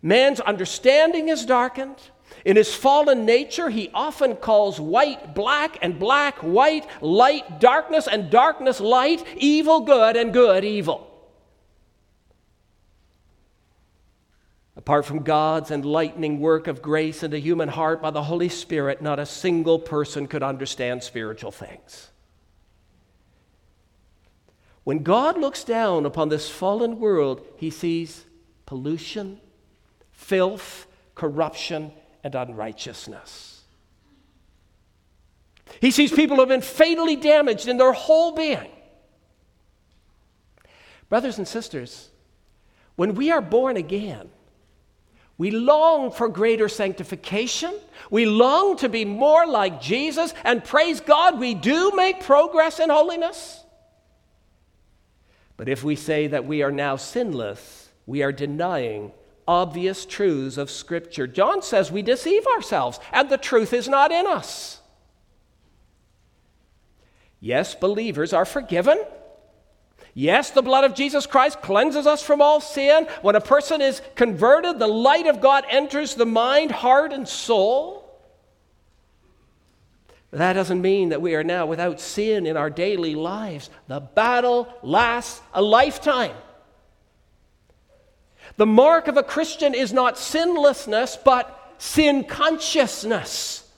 Man's 0.00 0.38
understanding 0.38 1.30
is 1.30 1.44
darkened. 1.44 1.96
In 2.44 2.54
his 2.54 2.76
fallen 2.76 3.24
nature, 3.24 3.68
he 3.68 3.90
often 3.92 4.36
calls 4.36 4.78
white 4.78 5.34
black 5.34 5.78
and 5.82 5.98
black 5.98 6.36
white, 6.44 6.86
light 7.02 7.58
darkness 7.58 8.06
and 8.06 8.30
darkness 8.30 8.78
light, 8.78 9.24
evil 9.36 9.80
good 9.80 10.14
and 10.14 10.32
good 10.32 10.64
evil. 10.64 11.05
Apart 14.86 15.04
from 15.04 15.24
God's 15.24 15.72
enlightening 15.72 16.38
work 16.38 16.68
of 16.68 16.80
grace 16.80 17.24
in 17.24 17.32
the 17.32 17.40
human 17.40 17.68
heart 17.68 18.00
by 18.00 18.12
the 18.12 18.22
Holy 18.22 18.48
Spirit, 18.48 19.02
not 19.02 19.18
a 19.18 19.26
single 19.26 19.80
person 19.80 20.28
could 20.28 20.44
understand 20.44 21.02
spiritual 21.02 21.50
things. 21.50 22.10
When 24.84 25.02
God 25.02 25.38
looks 25.38 25.64
down 25.64 26.06
upon 26.06 26.28
this 26.28 26.48
fallen 26.48 27.00
world, 27.00 27.44
he 27.56 27.68
sees 27.68 28.26
pollution, 28.64 29.40
filth, 30.12 30.86
corruption, 31.16 31.90
and 32.22 32.36
unrighteousness. 32.36 33.62
He 35.80 35.90
sees 35.90 36.12
people 36.12 36.36
who 36.36 36.42
have 36.42 36.48
been 36.48 36.60
fatally 36.60 37.16
damaged 37.16 37.66
in 37.66 37.76
their 37.76 37.92
whole 37.92 38.36
being. 38.36 38.70
Brothers 41.08 41.38
and 41.38 41.48
sisters, 41.48 42.08
when 42.94 43.16
we 43.16 43.32
are 43.32 43.42
born 43.42 43.76
again, 43.76 44.30
we 45.38 45.50
long 45.50 46.10
for 46.10 46.28
greater 46.28 46.68
sanctification. 46.68 47.74
We 48.10 48.24
long 48.24 48.76
to 48.78 48.88
be 48.88 49.04
more 49.04 49.46
like 49.46 49.80
Jesus, 49.80 50.32
and 50.44 50.64
praise 50.64 51.00
God, 51.00 51.38
we 51.38 51.54
do 51.54 51.92
make 51.94 52.22
progress 52.22 52.80
in 52.80 52.88
holiness. 52.90 53.62
But 55.56 55.68
if 55.68 55.84
we 55.84 55.96
say 55.96 56.26
that 56.28 56.46
we 56.46 56.62
are 56.62 56.72
now 56.72 56.96
sinless, 56.96 57.90
we 58.06 58.22
are 58.22 58.32
denying 58.32 59.12
obvious 59.48 60.06
truths 60.06 60.56
of 60.56 60.70
Scripture. 60.70 61.26
John 61.26 61.62
says 61.62 61.90
we 61.90 62.02
deceive 62.02 62.46
ourselves, 62.46 62.98
and 63.12 63.28
the 63.28 63.38
truth 63.38 63.72
is 63.72 63.88
not 63.88 64.12
in 64.12 64.26
us. 64.26 64.80
Yes, 67.40 67.74
believers 67.74 68.32
are 68.32 68.44
forgiven. 68.44 69.02
Yes, 70.18 70.48
the 70.48 70.62
blood 70.62 70.84
of 70.84 70.94
Jesus 70.94 71.26
Christ 71.26 71.60
cleanses 71.60 72.06
us 72.06 72.22
from 72.22 72.40
all 72.40 72.58
sin. 72.58 73.06
When 73.20 73.36
a 73.36 73.40
person 73.40 73.82
is 73.82 74.00
converted, 74.14 74.78
the 74.78 74.86
light 74.86 75.26
of 75.26 75.42
God 75.42 75.66
enters 75.68 76.14
the 76.14 76.24
mind, 76.24 76.70
heart, 76.70 77.12
and 77.12 77.28
soul. 77.28 78.02
That 80.30 80.54
doesn't 80.54 80.80
mean 80.80 81.10
that 81.10 81.20
we 81.20 81.34
are 81.34 81.44
now 81.44 81.66
without 81.66 82.00
sin 82.00 82.46
in 82.46 82.56
our 82.56 82.70
daily 82.70 83.14
lives. 83.14 83.68
The 83.88 84.00
battle 84.00 84.72
lasts 84.82 85.42
a 85.52 85.60
lifetime. 85.60 86.34
The 88.56 88.64
mark 88.64 89.08
of 89.08 89.18
a 89.18 89.22
Christian 89.22 89.74
is 89.74 89.92
not 89.92 90.16
sinlessness, 90.16 91.18
but 91.22 91.74
sin 91.76 92.24
consciousness. 92.24 93.68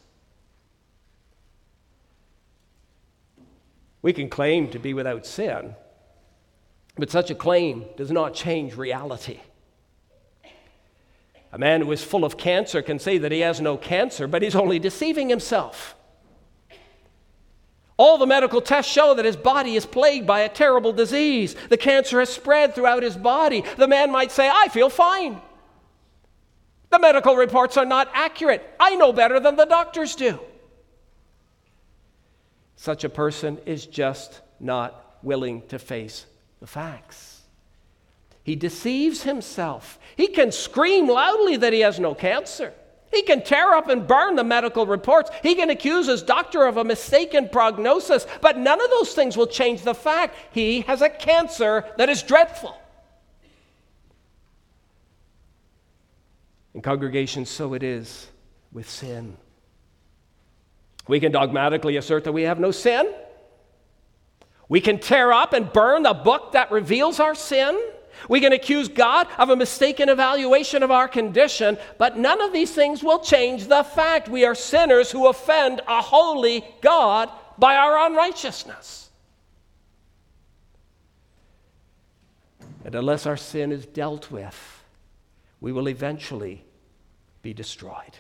We 4.03 4.13
can 4.13 4.31
claim 4.31 4.69
to 4.71 4.79
be 4.79 4.95
without 4.95 5.27
sin 5.27 5.75
but 6.99 7.11
such 7.11 7.31
a 7.31 7.35
claim 7.35 7.85
does 7.97 8.11
not 8.11 8.35
change 8.35 8.77
reality. 8.77 9.39
A 11.53 11.59
man 11.59 11.81
who 11.81 11.93
is 11.93 12.03
full 12.03 12.25
of 12.25 12.37
cancer 12.37 12.83
can 12.83 12.99
say 12.99 13.19
that 13.19 13.33
he 13.33 13.41
has 13.41 13.61
no 13.61 13.77
cancer, 13.77 14.27
but 14.27 14.43
he's 14.43 14.57
only 14.57 14.79
deceiving 14.79 15.29
himself. 15.29 15.95
All 17.97 18.19
the 18.19 18.27
medical 18.27 18.61
tests 18.61 18.93
show 18.93 19.15
that 19.15 19.25
his 19.25 19.37
body 19.37 19.75
is 19.75 19.87
plagued 19.87 20.27
by 20.27 20.41
a 20.41 20.49
terrible 20.49 20.93
disease. 20.93 21.57
The 21.69 21.77
cancer 21.77 22.21
has 22.21 22.29
spread 22.29 22.75
throughout 22.75 23.03
his 23.03 23.17
body. 23.17 23.65
The 23.77 23.89
man 23.89 24.11
might 24.13 24.31
say, 24.31 24.49
I 24.53 24.69
feel 24.69 24.91
fine. 24.91 25.41
The 26.91 26.99
medical 26.99 27.37
reports 27.37 27.77
are 27.77 27.87
not 27.87 28.09
accurate. 28.13 28.63
I 28.79 28.97
know 28.97 29.13
better 29.13 29.41
than 29.41 29.57
the 29.57 29.65
doctors 29.65 30.15
do. 30.15 30.39
Such 32.77 33.05
a 33.05 33.09
person 33.09 33.59
is 33.67 33.87
just 33.87 34.41
not 34.61 35.19
willing 35.23 35.67
to 35.69 35.79
face 35.79 36.27
the 36.61 36.67
facts. 36.67 37.43
He 38.43 38.57
deceives 38.57 39.23
himself. 39.23 39.99
He 40.17 40.29
can 40.29 40.53
scream 40.53 41.09
loudly 41.09 41.57
that 41.59 41.73
he 41.73 41.81
has 41.81 42.01
no 42.01 42.15
cancer. 42.15 42.73
He 43.13 43.23
can 43.23 43.43
tear 43.43 43.73
up 43.73 43.89
and 43.89 44.07
burn 44.07 44.37
the 44.37 44.45
medical 44.45 44.87
reports. 44.87 45.31
He 45.43 45.55
can 45.55 45.71
accuse 45.71 46.07
his 46.07 46.23
doctor 46.23 46.67
of 46.67 46.77
a 46.77 46.85
mistaken 46.85 47.49
prognosis, 47.49 48.27
but 48.41 48.59
none 48.59 48.81
of 48.83 48.91
those 48.91 49.15
things 49.15 49.37
will 49.37 49.47
change 49.47 49.83
the 49.83 49.95
fact 49.95 50.37
he 50.53 50.83
has 50.83 51.01
a 51.01 51.09
cancer 51.09 51.85
that 51.97 52.09
is 52.09 52.23
dreadful. 52.23 52.77
In 56.75 56.83
congregation, 56.83 57.45
so 57.47 57.75
it 57.75 57.83
is 57.83 58.29
with 58.73 58.89
sin. 58.89 59.37
We 61.07 61.19
can 61.19 61.33
dogmatically 61.33 61.97
assert 61.97 62.25
that 62.25 62.33
we 62.33 62.43
have 62.43 62.61
no 62.61 62.71
sin. 62.71 63.13
We 64.69 64.81
can 64.81 64.99
tear 64.99 65.33
up 65.33 65.53
and 65.53 65.73
burn 65.73 66.03
the 66.03 66.15
book 66.15 66.53
that 66.53 66.71
reveals 66.71 67.21
our 67.21 67.35
sin. 67.35 67.79
We 68.29 68.41
can 68.41 68.53
accuse 68.53 68.89
God 68.89 69.27
of 69.39 69.49
a 69.49 69.57
mistaken 69.57 70.09
evaluation 70.09 70.83
of 70.83 70.91
our 70.91 71.09
condition, 71.09 71.79
but 71.99 72.19
none 72.19 72.41
of 72.43 72.53
these 72.53 72.73
things 72.73 73.03
will 73.03 73.21
change 73.21 73.69
the 73.69 73.85
fact 73.85 74.29
we 74.29 74.45
are 74.45 74.55
sinners 74.55 75.11
who 75.11 75.29
offend 75.29 75.81
a 75.87 76.03
holy 76.03 76.65
God 76.81 77.31
by 77.57 77.77
our 77.77 78.07
unrighteousness. 78.07 79.11
And 82.85 82.95
unless 82.95 83.27
our 83.27 83.37
sin 83.37 83.71
is 83.71 83.87
dealt 83.87 84.31
with, 84.31 84.83
we 85.61 85.73
will 85.73 85.89
eventually 85.89 86.65
be 87.43 87.53
destroyed. 87.53 88.17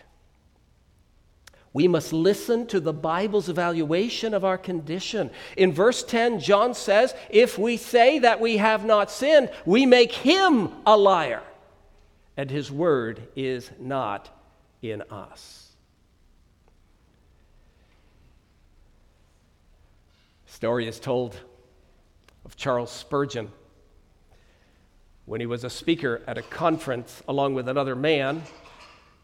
We 1.78 1.86
must 1.86 2.12
listen 2.12 2.66
to 2.66 2.80
the 2.80 2.92
Bible's 2.92 3.48
evaluation 3.48 4.34
of 4.34 4.44
our 4.44 4.58
condition. 4.58 5.30
In 5.56 5.72
verse 5.72 6.02
10, 6.02 6.40
John 6.40 6.74
says, 6.74 7.14
If 7.30 7.56
we 7.56 7.76
say 7.76 8.18
that 8.18 8.40
we 8.40 8.56
have 8.56 8.84
not 8.84 9.12
sinned, 9.12 9.48
we 9.64 9.86
make 9.86 10.10
him 10.10 10.72
a 10.84 10.96
liar, 10.96 11.40
and 12.36 12.50
his 12.50 12.72
word 12.72 13.28
is 13.36 13.70
not 13.78 14.28
in 14.82 15.02
us. 15.02 15.70
Story 20.46 20.88
is 20.88 20.98
told 20.98 21.38
of 22.44 22.56
Charles 22.56 22.90
Spurgeon 22.90 23.52
when 25.26 25.38
he 25.38 25.46
was 25.46 25.62
a 25.62 25.70
speaker 25.70 26.22
at 26.26 26.38
a 26.38 26.42
conference 26.42 27.22
along 27.28 27.54
with 27.54 27.68
another 27.68 27.94
man 27.94 28.42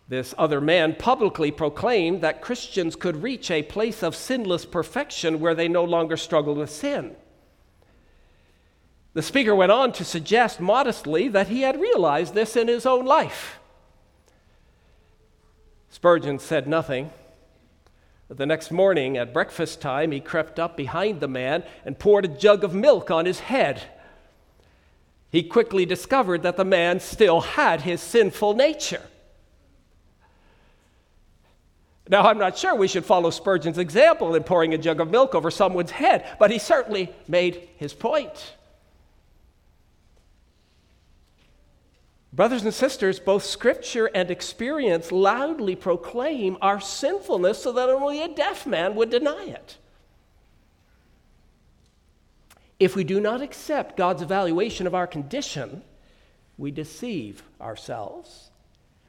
this 0.08 0.34
other 0.36 0.60
man 0.60 0.96
publicly 0.98 1.50
proclaimed 1.50 2.20
that 2.20 2.42
Christians 2.42 2.94
could 2.94 3.22
reach 3.22 3.50
a 3.50 3.62
place 3.62 4.02
of 4.02 4.14
sinless 4.14 4.66
perfection 4.66 5.40
where 5.40 5.54
they 5.54 5.68
no 5.68 5.84
longer 5.84 6.16
struggled 6.16 6.58
with 6.58 6.70
sin. 6.70 7.16
The 9.14 9.22
speaker 9.22 9.54
went 9.54 9.72
on 9.72 9.92
to 9.92 10.04
suggest 10.04 10.60
modestly 10.60 11.28
that 11.28 11.48
he 11.48 11.62
had 11.62 11.80
realized 11.80 12.34
this 12.34 12.56
in 12.56 12.68
his 12.68 12.84
own 12.84 13.06
life. 13.06 13.58
Spurgeon 15.88 16.38
said 16.38 16.66
nothing. 16.66 17.10
But 18.28 18.38
the 18.38 18.46
next 18.46 18.70
morning 18.72 19.16
at 19.16 19.32
breakfast 19.32 19.80
time, 19.80 20.10
he 20.10 20.20
crept 20.20 20.58
up 20.58 20.76
behind 20.76 21.20
the 21.20 21.28
man 21.28 21.62
and 21.84 21.98
poured 21.98 22.24
a 22.24 22.28
jug 22.28 22.64
of 22.64 22.74
milk 22.74 23.10
on 23.10 23.26
his 23.26 23.38
head. 23.38 23.82
He 25.30 25.42
quickly 25.42 25.86
discovered 25.86 26.42
that 26.42 26.56
the 26.56 26.64
man 26.64 27.00
still 27.00 27.40
had 27.40 27.82
his 27.82 28.00
sinful 28.00 28.54
nature. 28.54 29.02
Now, 32.08 32.22
I'm 32.22 32.38
not 32.38 32.58
sure 32.58 32.74
we 32.74 32.88
should 32.88 33.06
follow 33.06 33.30
Spurgeon's 33.30 33.78
example 33.78 34.34
in 34.34 34.42
pouring 34.42 34.74
a 34.74 34.78
jug 34.78 35.00
of 35.00 35.10
milk 35.10 35.34
over 35.34 35.50
someone's 35.50 35.90
head, 35.90 36.36
but 36.38 36.50
he 36.50 36.58
certainly 36.58 37.10
made 37.26 37.68
his 37.76 37.94
point. 37.94 38.54
Brothers 42.34 42.64
and 42.64 42.74
sisters, 42.74 43.20
both 43.20 43.44
scripture 43.44 44.06
and 44.06 44.30
experience 44.30 45.12
loudly 45.12 45.76
proclaim 45.76 46.58
our 46.60 46.80
sinfulness 46.80 47.62
so 47.62 47.72
that 47.72 47.88
only 47.88 48.22
a 48.22 48.28
deaf 48.28 48.66
man 48.66 48.96
would 48.96 49.08
deny 49.08 49.44
it. 49.44 49.78
If 52.80 52.96
we 52.96 53.04
do 53.04 53.20
not 53.20 53.40
accept 53.40 53.96
God's 53.96 54.20
evaluation 54.20 54.86
of 54.86 54.96
our 54.96 55.06
condition, 55.06 55.82
we 56.58 56.72
deceive 56.72 57.44
ourselves. 57.60 58.50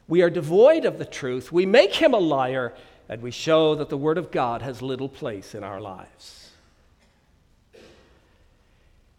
We 0.08 0.22
are 0.22 0.30
devoid 0.30 0.86
of 0.86 0.98
the 0.98 1.06
truth. 1.06 1.52
We 1.52 1.66
make 1.66 1.96
him 1.96 2.14
a 2.14 2.20
liar, 2.20 2.74
and 3.10 3.22
we 3.22 3.32
show 3.32 3.76
that 3.76 3.90
the 3.90 3.98
Word 3.98 4.18
of 4.18 4.32
God 4.32 4.62
has 4.62 4.82
little 4.82 5.10
place 5.10 5.56
in 5.56 5.64
our 5.64 5.82
lives. 5.82 6.52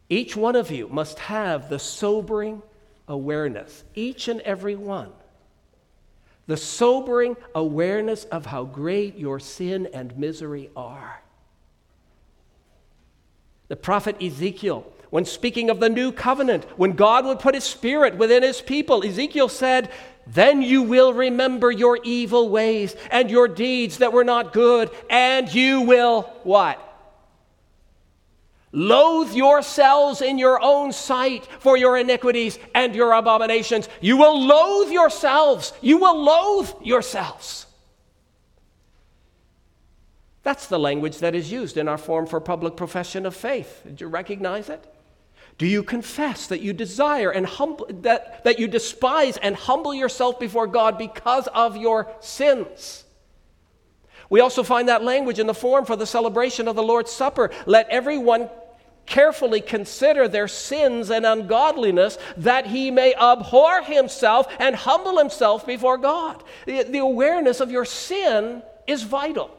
Each 0.09 0.37
one 0.37 0.55
of 0.55 0.71
you 0.71 0.89
must 0.89 1.19
have 1.19 1.69
the 1.69 1.79
sobering 1.79 2.63
awareness, 3.09 3.83
each 3.95 4.29
and 4.29 4.41
every 4.43 4.77
one. 4.77 5.11
The 6.47 6.57
sobering 6.57 7.37
awareness 7.57 8.25
of 8.25 8.47
how 8.47 8.65
great 8.65 9.19
your 9.19 9.41
sin 9.41 9.89
and 9.93 10.17
misery 10.17 10.71
are. 10.77 11.21
The 13.67 13.75
prophet 13.75 14.23
Ezekiel, 14.23 14.87
when 15.11 15.25
speaking 15.25 15.71
of 15.71 15.81
the 15.81 15.89
new 15.89 16.13
covenant, 16.13 16.65
when 16.77 16.93
God 16.93 17.25
would 17.25 17.41
put 17.41 17.57
his 17.57 17.65
spirit 17.65 18.17
within 18.17 18.45
his 18.45 18.61
people, 18.61 19.05
Ezekiel 19.05 19.49
said, 19.49 19.91
Then 20.27 20.61
you 20.61 20.83
will 20.83 21.13
remember 21.13 21.71
your 21.71 21.99
evil 22.03 22.49
ways 22.49 22.97
and 23.11 23.31
your 23.31 23.47
deeds 23.47 23.99
that 23.99 24.13
were 24.13 24.25
not 24.25 24.53
good, 24.53 24.91
and 25.09 25.53
you 25.53 25.83
will 25.83 26.23
what? 26.43 26.83
Loathe 28.73 29.33
yourselves 29.33 30.21
in 30.21 30.39
your 30.39 30.61
own 30.61 30.93
sight 30.93 31.47
for 31.61 31.77
your 31.77 31.97
iniquities 31.97 32.59
and 32.75 32.95
your 32.95 33.13
abominations. 33.13 33.89
You 34.01 34.17
will 34.17 34.45
loathe 34.45 34.93
yourselves. 34.93 35.73
You 35.81 35.99
will 35.99 36.23
loathe 36.23 36.71
yourselves. 36.83 37.67
That's 40.43 40.67
the 40.67 40.79
language 40.79 41.19
that 41.19 41.35
is 41.35 41.51
used 41.51 41.77
in 41.77 41.89
our 41.89 41.99
form 41.99 42.27
for 42.27 42.41
public 42.41 42.77
profession 42.77 43.27
of 43.27 43.35
faith. 43.35 43.83
Did 43.85 44.01
you 44.01 44.09
recognize 44.09 44.69
it? 44.69 44.85
Do 45.59 45.67
you 45.67 45.83
confess 45.83 46.49
that 46.49 46.61
you 46.61 46.73
desire 46.73 47.31
and 47.31 47.47
humble, 47.47 47.87
that, 48.03 48.45
that 48.45 48.59
you 48.59 48.69
despise 48.69 49.39
and 49.39 49.57
humble 49.57 49.95
yourself 49.95 50.39
before 50.39 50.67
God 50.67 50.99
because 50.99 51.47
of 51.49 51.77
your 51.77 52.13
sins? 52.21 53.05
We 54.29 54.41
also 54.41 54.63
find 54.63 54.89
that 54.89 55.03
language 55.03 55.39
in 55.39 55.47
the 55.47 55.55
form 55.55 55.85
for 55.85 55.97
the 55.97 56.07
celebration 56.07 56.69
of 56.69 56.77
the 56.77 56.83
Lord's 56.83 57.11
Supper. 57.11 57.51
Let 57.65 57.89
everyone 57.89 58.51
carefully 59.07 59.61
consider 59.61 60.29
their 60.29 60.49
sins 60.49 61.11
and 61.11 61.25
ungodliness, 61.25 62.19
that 62.37 62.67
he 62.67 62.91
may 62.91 63.15
abhor 63.15 63.83
himself 63.83 64.49
and 64.59 64.75
humble 64.75 65.17
himself 65.19 65.65
before 65.65 65.97
God. 65.97 66.43
The, 66.67 66.83
the 66.83 66.99
awareness 66.99 67.61
of 67.61 67.71
your 67.71 67.85
sin 67.85 68.63
is 68.87 69.05
vital. 69.05 69.57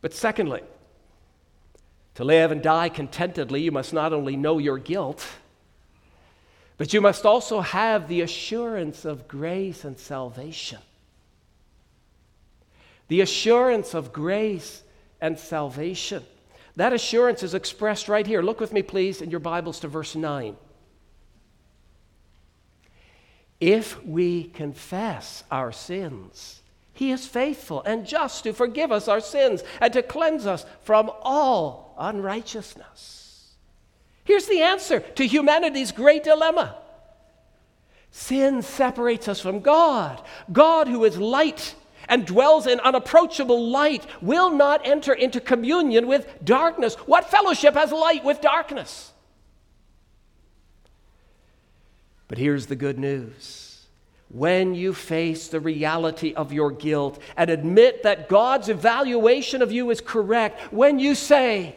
But 0.00 0.14
secondly, 0.14 0.62
to 2.14 2.24
live 2.24 2.50
and 2.50 2.62
die 2.62 2.88
contentedly, 2.88 3.62
you 3.62 3.72
must 3.72 3.92
not 3.92 4.12
only 4.12 4.36
know 4.36 4.58
your 4.58 4.78
guilt, 4.78 5.26
but 6.76 6.92
you 6.92 7.00
must 7.00 7.26
also 7.26 7.60
have 7.60 8.08
the 8.08 8.22
assurance 8.22 9.04
of 9.04 9.28
grace 9.28 9.84
and 9.84 9.98
salvation 9.98 10.78
the 13.10 13.20
assurance 13.20 13.92
of 13.92 14.12
grace 14.12 14.84
and 15.20 15.36
salvation. 15.36 16.24
That 16.76 16.92
assurance 16.92 17.42
is 17.42 17.54
expressed 17.54 18.08
right 18.08 18.24
here. 18.24 18.40
Look 18.40 18.60
with 18.60 18.72
me, 18.72 18.82
please, 18.82 19.20
in 19.20 19.32
your 19.32 19.40
Bibles 19.40 19.80
to 19.80 19.88
verse 19.88 20.14
9. 20.14 20.56
If 23.58 24.02
we 24.06 24.44
confess 24.44 25.42
our 25.50 25.72
sins, 25.72 26.62
he 27.00 27.12
is 27.12 27.26
faithful 27.26 27.82
and 27.84 28.06
just 28.06 28.44
to 28.44 28.52
forgive 28.52 28.92
us 28.92 29.08
our 29.08 29.20
sins 29.20 29.62
and 29.80 29.90
to 29.94 30.02
cleanse 30.02 30.44
us 30.44 30.66
from 30.82 31.10
all 31.22 31.94
unrighteousness. 31.98 33.54
Here's 34.22 34.44
the 34.44 34.60
answer 34.60 35.00
to 35.00 35.26
humanity's 35.26 35.92
great 35.92 36.24
dilemma 36.24 36.76
sin 38.10 38.60
separates 38.60 39.28
us 39.28 39.40
from 39.40 39.60
God. 39.60 40.20
God, 40.52 40.88
who 40.88 41.06
is 41.06 41.16
light, 41.16 41.74
and 42.06 42.26
dwells 42.26 42.66
in 42.66 42.78
unapproachable 42.80 43.70
light 43.70 44.04
will 44.20 44.50
not 44.50 44.86
enter 44.86 45.14
into 45.14 45.40
communion 45.40 46.06
with 46.06 46.28
darkness. 46.44 46.96
What 47.06 47.30
fellowship 47.30 47.72
has 47.76 47.92
light 47.92 48.24
with 48.24 48.42
darkness? 48.42 49.10
But 52.28 52.36
here's 52.36 52.66
the 52.66 52.76
good 52.76 52.98
news. 52.98 53.69
When 54.32 54.74
you 54.76 54.94
face 54.94 55.48
the 55.48 55.58
reality 55.58 56.34
of 56.34 56.52
your 56.52 56.70
guilt 56.70 57.20
and 57.36 57.50
admit 57.50 58.04
that 58.04 58.28
God's 58.28 58.68
evaluation 58.68 59.60
of 59.60 59.72
you 59.72 59.90
is 59.90 60.00
correct, 60.00 60.72
when 60.72 60.98
you 61.00 61.14
say, 61.16 61.74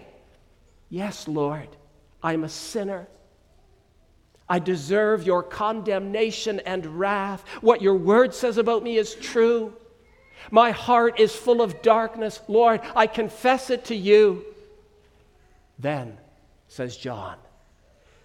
Yes, 0.90 1.28
Lord, 1.28 1.70
I'm 2.22 2.44
a 2.44 2.50
sinner. 2.50 3.08
I 4.48 4.60
deserve 4.60 5.24
your 5.26 5.42
condemnation 5.42 6.60
and 6.60 7.00
wrath. 7.00 7.44
What 7.62 7.82
your 7.82 7.96
word 7.96 8.36
says 8.36 8.60
about 8.60 8.84
me 8.84 8.98
is 8.98 9.16
true. 9.16 9.74
My 10.52 10.70
heart 10.70 11.20
is 11.20 11.36
full 11.36 11.64
of 11.64 11.82
darkness. 11.82 12.40
Lord, 12.48 12.82
I 12.96 13.08
confess 13.08 13.72
it 13.72 13.86
to 13.86 13.96
you. 13.96 14.46
Then, 15.80 16.20
says 16.68 16.96
John, 16.96 17.38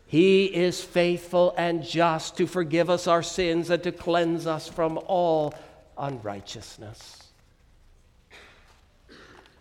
He 0.08 0.46
is 0.46 0.82
faithful 0.82 1.54
and 1.58 1.84
just 1.84 2.38
to 2.38 2.46
forgive 2.46 2.88
us 2.88 3.06
our 3.06 3.22
sins 3.22 3.68
and 3.68 3.82
to 3.82 3.92
cleanse 3.92 4.46
us 4.46 4.66
from 4.66 4.98
all 5.06 5.52
unrighteousness. 5.98 7.24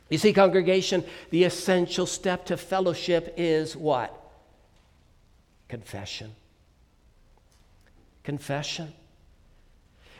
You 0.09 0.17
see, 0.17 0.31
congregation, 0.31 1.03
the 1.31 1.43
essential 1.43 2.05
step 2.05 2.45
to 2.45 2.55
fellowship 2.55 3.33
is 3.35 3.75
what? 3.75 4.17
Confession. 5.67 6.33
Confession. 8.23 8.93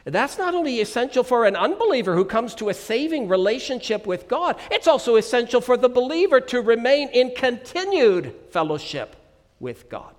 That's 0.04 0.38
not 0.38 0.54
only 0.54 0.82
essential 0.82 1.24
for 1.24 1.46
an 1.46 1.56
unbeliever 1.56 2.16
who 2.16 2.26
comes 2.26 2.54
to 2.56 2.68
a 2.68 2.74
saving 2.74 3.30
relationship 3.30 4.06
with 4.06 4.28
God, 4.28 4.58
it's 4.72 4.88
also 4.90 5.16
essential 5.16 5.62
for 5.62 5.78
the 5.78 5.88
believer 5.88 6.42
to 6.42 6.60
remain 6.60 7.08
in 7.10 7.34
continued 7.34 8.36
fellowship 8.52 9.16
with 9.60 9.89
God. 9.89 10.15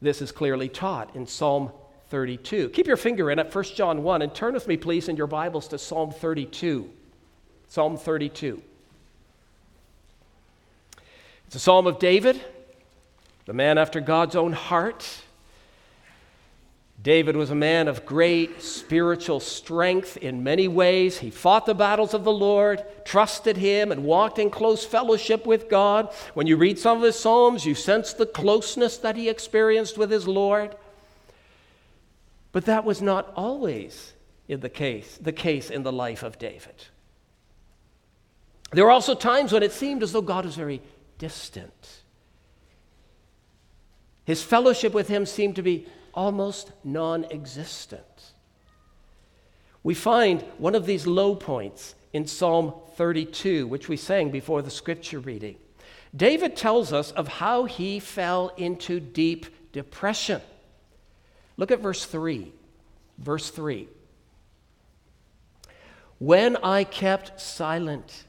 This 0.00 0.22
is 0.22 0.30
clearly 0.30 0.68
taught 0.68 1.14
in 1.16 1.26
Psalm 1.26 1.70
32. 2.08 2.70
Keep 2.70 2.86
your 2.86 2.96
finger 2.96 3.30
in 3.30 3.38
at 3.38 3.54
1 3.54 3.64
John 3.74 4.02
1 4.02 4.22
and 4.22 4.34
turn 4.34 4.54
with 4.54 4.68
me, 4.68 4.76
please, 4.76 5.08
in 5.08 5.16
your 5.16 5.26
Bibles 5.26 5.68
to 5.68 5.78
Psalm 5.78 6.10
32. 6.12 6.88
Psalm 7.68 7.96
32. 7.96 8.62
It's 11.46 11.56
a 11.56 11.58
psalm 11.58 11.86
of 11.86 11.98
David, 11.98 12.40
the 13.46 13.52
man 13.52 13.78
after 13.78 14.00
God's 14.00 14.36
own 14.36 14.52
heart. 14.52 15.22
David 17.00 17.36
was 17.36 17.50
a 17.50 17.54
man 17.54 17.86
of 17.86 18.04
great 18.04 18.60
spiritual 18.60 19.38
strength 19.38 20.16
in 20.16 20.42
many 20.42 20.66
ways. 20.66 21.18
He 21.18 21.30
fought 21.30 21.64
the 21.64 21.74
battles 21.74 22.12
of 22.12 22.24
the 22.24 22.32
Lord, 22.32 22.82
trusted 23.04 23.56
Him, 23.56 23.92
and 23.92 24.04
walked 24.04 24.38
in 24.38 24.50
close 24.50 24.84
fellowship 24.84 25.46
with 25.46 25.68
God. 25.68 26.12
When 26.34 26.48
you 26.48 26.56
read 26.56 26.78
some 26.78 26.98
of 26.98 27.04
his 27.04 27.18
Psalms, 27.18 27.64
you 27.64 27.76
sense 27.76 28.12
the 28.12 28.26
closeness 28.26 28.96
that 28.98 29.14
he 29.14 29.28
experienced 29.28 29.96
with 29.96 30.10
his 30.10 30.26
Lord. 30.26 30.74
But 32.50 32.64
that 32.64 32.84
was 32.84 33.00
not 33.00 33.32
always 33.36 34.14
in 34.48 34.60
the 34.60 34.68
case, 34.68 35.18
the 35.20 35.32
case 35.32 35.70
in 35.70 35.84
the 35.84 35.92
life 35.92 36.24
of 36.24 36.38
David. 36.38 36.86
There 38.72 38.84
were 38.84 38.90
also 38.90 39.14
times 39.14 39.52
when 39.52 39.62
it 39.62 39.72
seemed 39.72 40.02
as 40.02 40.12
though 40.12 40.22
God 40.22 40.44
was 40.44 40.56
very 40.56 40.82
distant. 41.18 42.02
His 44.24 44.42
fellowship 44.42 44.92
with 44.92 45.08
him 45.08 45.24
seemed 45.24 45.56
to 45.56 45.62
be 45.62 45.86
almost 46.14 46.72
non 46.84 47.24
existent. 47.30 48.32
We 49.82 49.94
find 49.94 50.42
one 50.58 50.74
of 50.74 50.86
these 50.86 51.06
low 51.06 51.34
points 51.34 51.94
in 52.12 52.26
Psalm 52.26 52.74
32, 52.96 53.66
which 53.66 53.88
we 53.88 53.96
sang 53.96 54.30
before 54.30 54.62
the 54.62 54.70
scripture 54.70 55.20
reading. 55.20 55.56
David 56.14 56.56
tells 56.56 56.92
us 56.92 57.10
of 57.12 57.28
how 57.28 57.64
he 57.64 58.00
fell 58.00 58.52
into 58.56 58.98
deep 58.98 59.72
depression. 59.72 60.40
Look 61.56 61.70
at 61.70 61.80
verse 61.80 62.04
3. 62.04 62.52
Verse 63.18 63.50
3. 63.50 63.88
When 66.18 66.56
I 66.56 66.84
kept 66.84 67.40
silent, 67.40 68.24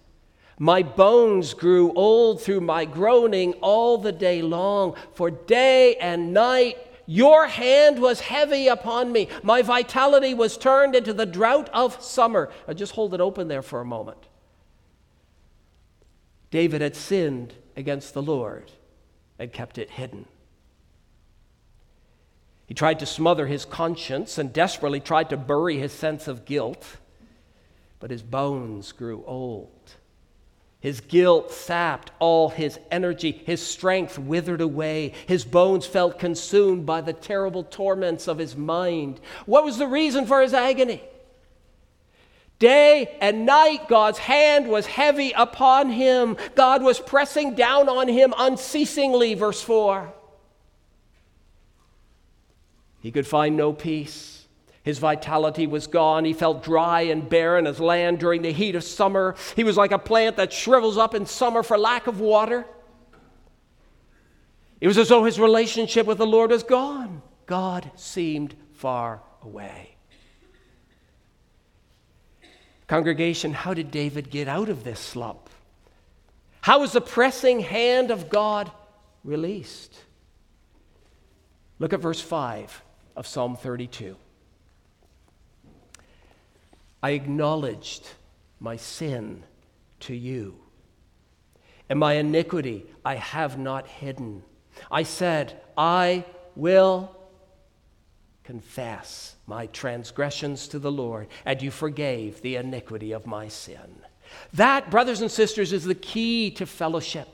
my 0.60 0.84
bones 0.84 1.54
grew 1.54 1.94
old 1.94 2.42
through 2.42 2.62
my 2.62 2.86
groaning 2.86 3.54
all 3.62 3.98
the 3.98 4.12
day 4.12 4.42
long, 4.42 4.96
for 5.14 5.32
day 5.32 5.96
and 5.96 6.34
night 6.34 6.78
Your 7.12 7.48
hand 7.48 7.98
was 7.98 8.20
heavy 8.20 8.68
upon 8.68 9.12
me. 9.12 9.30
My 9.42 9.64
vitality 9.64 10.36
was 10.36 10.58
turned 10.58 10.94
into 10.94 11.12
the 11.12 11.26
drought 11.26 11.68
of 11.74 12.00
summer. 12.04 12.52
Just 12.76 12.92
hold 12.92 13.16
it 13.16 13.20
open 13.20 13.48
there 13.48 13.64
for 13.64 13.82
a 13.82 13.86
moment. 13.86 14.28
David 16.52 16.82
had 16.82 16.96
sinned 16.96 17.56
against 17.76 18.14
the 18.14 18.22
Lord 18.22 18.72
and 19.40 19.52
kept 19.52 19.80
it 19.80 19.90
hidden. 19.90 20.28
He 22.68 22.76
tried 22.76 23.00
to 23.00 23.08
smother 23.08 23.48
his 23.48 23.66
conscience 23.66 24.38
and 24.38 24.54
desperately 24.54 25.00
tried 25.00 25.32
to 25.32 25.38
bury 25.38 25.80
his 25.80 25.92
sense 25.92 26.28
of 26.28 26.46
guilt, 26.46 26.98
but 28.00 28.12
his 28.12 28.22
bones 28.22 28.92
grew 28.92 29.24
old. 29.26 29.96
His 30.82 31.02
guilt 31.02 31.52
sapped 31.52 32.12
all 32.20 32.50
his 32.50 32.80
energy. 32.90 33.32
His 33.46 33.62
strength 33.66 34.18
withered 34.18 34.62
away. 34.62 35.14
His 35.28 35.44
bones 35.44 35.86
felt 35.86 36.20
consumed 36.20 36.86
by 36.86 37.02
the 37.02 37.12
terrible 37.12 37.64
torments 37.64 38.28
of 38.28 38.38
his 38.38 38.56
mind. 38.56 39.20
What 39.46 39.66
was 39.66 39.78
the 39.78 39.88
reason 39.88 40.26
for 40.26 40.42
his 40.42 40.54
agony? 40.54 41.04
Day 42.60 43.18
and 43.22 43.46
night, 43.46 43.88
God's 43.88 44.20
hand 44.20 44.68
was 44.68 44.86
heavy 44.86 45.32
upon 45.32 45.90
him. 45.92 46.38
God 46.56 46.82
was 46.82 47.00
pressing 47.00 47.56
down 47.56 47.90
on 47.90 48.08
him 48.08 48.34
unceasingly, 48.38 49.34
verse 49.34 49.62
4. 49.62 50.14
He 53.02 53.12
could 53.12 53.28
find 53.28 53.56
no 53.56 53.74
peace. 53.74 54.39
His 54.84 55.00
vitality 55.00 55.68
was 55.68 55.88
gone. 55.88 56.26
He 56.26 56.34
felt 56.34 56.64
dry 56.64 57.02
and 57.02 57.28
barren 57.28 57.68
as 57.68 57.80
land 57.80 58.20
during 58.20 58.42
the 58.42 58.52
heat 58.52 58.76
of 58.76 58.84
summer. 58.84 59.36
He 59.56 59.64
was 59.64 59.78
like 59.78 59.92
a 59.92 60.00
plant 60.00 60.38
that 60.38 60.54
shrivels 60.54 60.98
up 60.98 61.14
in 61.14 61.26
summer 61.26 61.64
for 61.64 61.78
lack 61.78 62.08
of 62.08 62.20
water. 62.20 62.66
It 64.80 64.88
was 64.88 64.98
as 64.98 65.10
though 65.10 65.26
his 65.26 65.40
relationship 65.40 66.08
with 66.08 66.18
the 66.18 66.26
Lord 66.26 66.52
was 66.52 66.64
gone. 66.64 67.22
God 67.46 67.92
seemed 67.96 68.56
far 68.74 69.22
away. 69.42 69.96
Congregation, 72.88 73.54
how 73.54 73.74
did 73.74 73.92
David 73.92 74.30
get 74.32 74.48
out 74.48 74.70
of 74.70 74.84
this 74.84 75.00
slump? 75.00 75.50
How 76.62 76.80
was 76.80 76.94
the 76.94 77.02
pressing 77.02 77.60
hand 77.60 78.12
of 78.12 78.30
God 78.30 78.72
released? 79.24 79.96
Look 81.78 81.94
at 81.94 82.00
verse 82.00 82.22
5 82.22 82.82
of 83.16 83.28
Psalm 83.28 83.56
32. 83.56 84.16
I 87.02 87.12
acknowledged 87.12 88.08
my 88.60 88.76
sin 88.76 89.44
to 90.02 90.16
you, 90.16 90.60
and 91.90 92.00
my 92.00 92.14
iniquity 92.14 92.86
I 93.06 93.16
have 93.16 93.58
not 93.58 93.88
hidden. 93.88 94.44
I 94.92 95.04
said, 95.04 95.60
I 95.78 96.26
will 96.56 97.16
confess 98.44 99.36
my 99.46 99.68
transgressions 99.68 100.68
to 100.70 100.80
the 100.80 100.92
Lord, 100.92 101.28
and 101.46 101.62
you 101.62 101.72
forgave 101.72 102.42
the 102.42 102.56
iniquity 102.56 103.12
of 103.12 103.28
my 103.28 103.48
sin. 103.48 104.02
That, 104.54 104.90
brothers 104.90 105.22
and 105.22 105.32
sisters, 105.32 105.74
is 105.74 105.86
the 105.86 105.96
key 105.96 106.52
to 106.52 106.66
fellowship. 106.66 107.28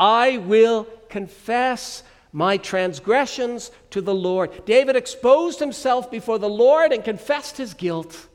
I 0.00 0.38
will 0.38 0.86
confess 1.08 2.02
my 2.32 2.56
transgressions 2.56 3.70
to 3.90 4.00
the 4.00 4.14
Lord. 4.14 4.64
David 4.64 4.96
exposed 4.96 5.60
himself 5.60 6.10
before 6.10 6.38
the 6.38 6.48
Lord 6.48 6.92
and 6.92 7.04
confessed 7.04 7.56
his 7.56 7.74
guilt. 7.74 8.28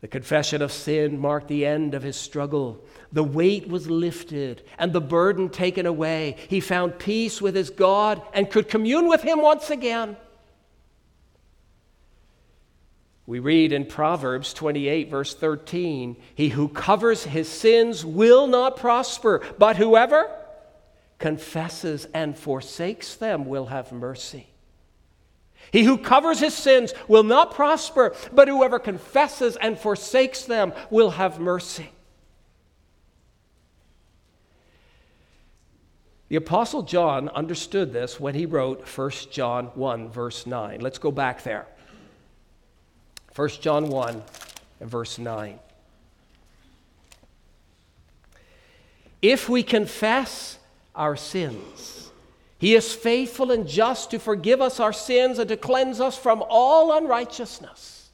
The 0.00 0.08
confession 0.08 0.60
of 0.60 0.70
sin 0.70 1.18
marked 1.18 1.48
the 1.48 1.64
end 1.64 1.94
of 1.94 2.02
his 2.02 2.16
struggle. 2.16 2.84
The 3.10 3.24
weight 3.24 3.68
was 3.68 3.88
lifted 3.88 4.62
and 4.78 4.92
the 4.92 5.00
burden 5.00 5.48
taken 5.48 5.86
away. 5.86 6.36
He 6.50 6.60
found 6.60 6.98
peace 6.98 7.40
with 7.40 7.54
his 7.54 7.70
God 7.70 8.20
and 8.34 8.50
could 8.50 8.68
commune 8.68 9.08
with 9.08 9.22
him 9.22 9.40
once 9.40 9.70
again. 9.70 10.18
We 13.26 13.38
read 13.38 13.72
in 13.72 13.86
Proverbs 13.86 14.52
28, 14.52 15.10
verse 15.10 15.34
13 15.34 16.16
He 16.34 16.50
who 16.50 16.68
covers 16.68 17.24
his 17.24 17.48
sins 17.48 18.04
will 18.04 18.46
not 18.46 18.76
prosper, 18.76 19.40
but 19.58 19.76
whoever 19.76 20.30
confesses 21.18 22.06
and 22.12 22.36
forsakes 22.36 23.14
them 23.14 23.46
will 23.46 23.66
have 23.66 23.92
mercy. 23.92 24.48
He 25.72 25.84
who 25.84 25.96
covers 25.96 26.40
his 26.40 26.54
sins 26.54 26.92
will 27.08 27.22
not 27.22 27.54
prosper, 27.54 28.14
but 28.32 28.48
whoever 28.48 28.78
confesses 28.78 29.56
and 29.56 29.78
forsakes 29.78 30.44
them 30.44 30.74
will 30.90 31.10
have 31.10 31.40
mercy. 31.40 31.90
The 36.28 36.36
Apostle 36.36 36.82
John 36.82 37.28
understood 37.30 37.92
this 37.92 38.18
when 38.18 38.34
he 38.34 38.44
wrote 38.44 38.86
1 38.86 39.10
John 39.30 39.66
1, 39.74 40.10
verse 40.10 40.46
9. 40.46 40.80
Let's 40.80 40.98
go 40.98 41.10
back 41.10 41.42
there. 41.42 41.66
1 43.34 43.48
John 43.60 43.88
1 43.88 44.22
and 44.80 44.90
verse 44.90 45.18
9. 45.18 45.58
If 49.20 49.48
we 49.48 49.62
confess 49.62 50.58
our 50.94 51.16
sins, 51.16 52.10
he 52.58 52.74
is 52.74 52.94
faithful 52.94 53.50
and 53.50 53.66
just 53.66 54.10
to 54.10 54.18
forgive 54.18 54.60
us 54.60 54.78
our 54.78 54.92
sins 54.92 55.38
and 55.38 55.48
to 55.48 55.56
cleanse 55.56 56.00
us 56.00 56.16
from 56.16 56.44
all 56.48 56.96
unrighteousness. 56.96 58.10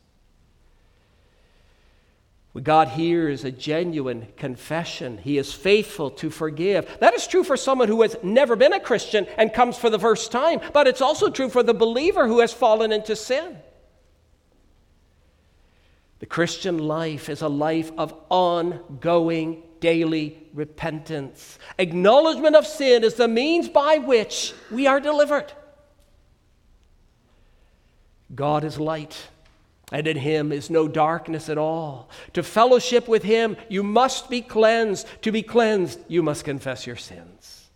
What 2.52 2.64
God 2.64 2.88
hears 2.88 3.44
a 3.44 3.52
genuine 3.52 4.26
confession. 4.36 5.18
He 5.18 5.38
is 5.38 5.52
faithful 5.52 6.10
to 6.12 6.30
forgive. 6.30 6.98
That 6.98 7.14
is 7.14 7.26
true 7.26 7.44
for 7.44 7.56
someone 7.56 7.86
who 7.86 8.02
has 8.02 8.16
never 8.24 8.56
been 8.56 8.72
a 8.72 8.80
Christian 8.80 9.26
and 9.36 9.52
comes 9.52 9.76
for 9.76 9.88
the 9.88 10.00
first 10.00 10.32
time, 10.32 10.60
but 10.72 10.88
it's 10.88 11.02
also 11.02 11.30
true 11.30 11.48
for 11.48 11.62
the 11.62 11.74
believer 11.74 12.26
who 12.26 12.40
has 12.40 12.52
fallen 12.52 12.90
into 12.90 13.14
sin. 13.14 13.56
The 16.20 16.26
Christian 16.26 16.78
life 16.78 17.28
is 17.28 17.42
a 17.42 17.48
life 17.48 17.90
of 17.98 18.14
ongoing 18.28 19.62
daily 19.80 20.46
repentance. 20.52 21.58
Acknowledgement 21.78 22.54
of 22.54 22.66
sin 22.66 23.02
is 23.04 23.14
the 23.14 23.26
means 23.26 23.68
by 23.68 23.96
which 23.96 24.52
we 24.70 24.86
are 24.86 25.00
delivered. 25.00 25.52
God 28.34 28.64
is 28.64 28.78
light, 28.78 29.28
and 29.90 30.06
in 30.06 30.18
him 30.18 30.52
is 30.52 30.70
no 30.70 30.86
darkness 30.86 31.48
at 31.48 31.58
all. 31.58 32.10
To 32.34 32.42
fellowship 32.42 33.08
with 33.08 33.22
him, 33.22 33.56
you 33.68 33.82
must 33.82 34.28
be 34.28 34.42
cleansed. 34.42 35.06
To 35.22 35.32
be 35.32 35.42
cleansed, 35.42 35.98
you 36.06 36.22
must 36.22 36.44
confess 36.44 36.86
your 36.86 36.96
sins. 36.96 37.70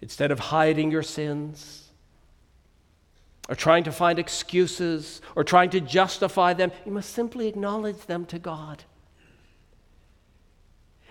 Instead 0.00 0.30
of 0.30 0.38
hiding 0.38 0.92
your 0.92 1.02
sins, 1.02 1.85
or 3.48 3.54
trying 3.54 3.84
to 3.84 3.92
find 3.92 4.18
excuses 4.18 5.20
or 5.34 5.44
trying 5.44 5.70
to 5.70 5.80
justify 5.80 6.52
them. 6.52 6.72
You 6.84 6.92
must 6.92 7.10
simply 7.10 7.48
acknowledge 7.48 8.06
them 8.06 8.26
to 8.26 8.38
God. 8.38 8.84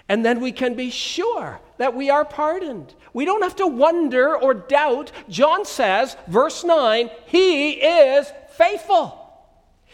And 0.08 0.24
then 0.24 0.40
we 0.40 0.52
can 0.52 0.76
be 0.76 0.92
sure 0.92 1.60
that 1.78 1.96
we 1.96 2.10
are 2.10 2.26
pardoned. 2.26 2.94
We 3.14 3.26
don't 3.26 3.42
have 3.42 3.56
to 3.56 3.68
wonder 3.68 4.38
or 4.38 4.54
doubt. 4.54 5.12
John 5.30 5.66
says, 5.66 6.16
verse 6.28 6.64
9, 6.64 7.10
He 7.26 7.72
is 7.72 8.32
faithful. 8.52 9.22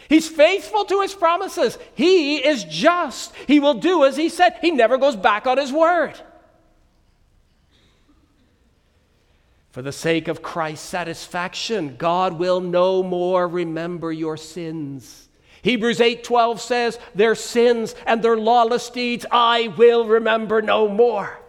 He's 0.08 0.28
faithful 0.28 0.84
to 0.86 1.00
His 1.00 1.14
promises. 1.14 1.78
He 1.94 2.36
is 2.36 2.64
just. 2.64 3.34
He 3.46 3.58
will 3.58 3.74
do 3.74 4.04
as 4.04 4.16
He 4.16 4.28
said. 4.28 4.58
He 4.60 4.70
never 4.70 4.98
goes 4.98 5.16
back 5.16 5.46
on 5.46 5.56
His 5.56 5.72
word. 5.72 6.20
For 9.72 9.80
the 9.80 9.90
sake 9.90 10.28
of 10.28 10.42
Christ's 10.42 10.86
satisfaction, 10.86 11.96
God 11.96 12.38
will 12.38 12.60
no 12.60 13.02
more 13.02 13.48
remember 13.48 14.12
your 14.12 14.36
sins. 14.36 15.30
Hebrews 15.62 16.00
8:12 16.00 16.60
says, 16.60 16.98
"Their 17.14 17.34
sins 17.34 17.94
and 18.06 18.22
their 18.22 18.36
lawless 18.36 18.90
deeds 18.90 19.24
I 19.30 19.68
will 19.68 20.06
remember 20.06 20.60
no 20.60 20.88
more." 20.88 21.40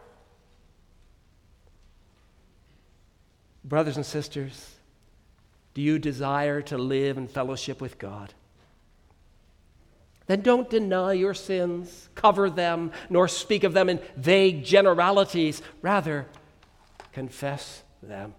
Brothers 3.66 3.98
and 3.98 4.06
sisters, 4.06 4.76
do 5.74 5.82
you 5.82 6.00
desire 6.00 6.62
to 6.64 6.78
live 6.78 7.18
in 7.18 7.28
fellowship 7.28 7.82
with 7.82 7.98
God? 7.98 8.34
Then 10.28 10.42
don't 10.42 10.70
deny 10.70 11.14
your 11.14 11.34
sins, 11.34 12.08
cover 12.16 12.50
them, 12.50 12.94
nor 13.10 13.28
speak 13.28 13.66
of 13.66 13.74
them 13.74 13.90
in 13.90 14.00
vague 14.16 14.64
generalities. 14.64 15.62
Rather, 15.82 16.28
confess 17.12 17.83
them. 18.08 18.34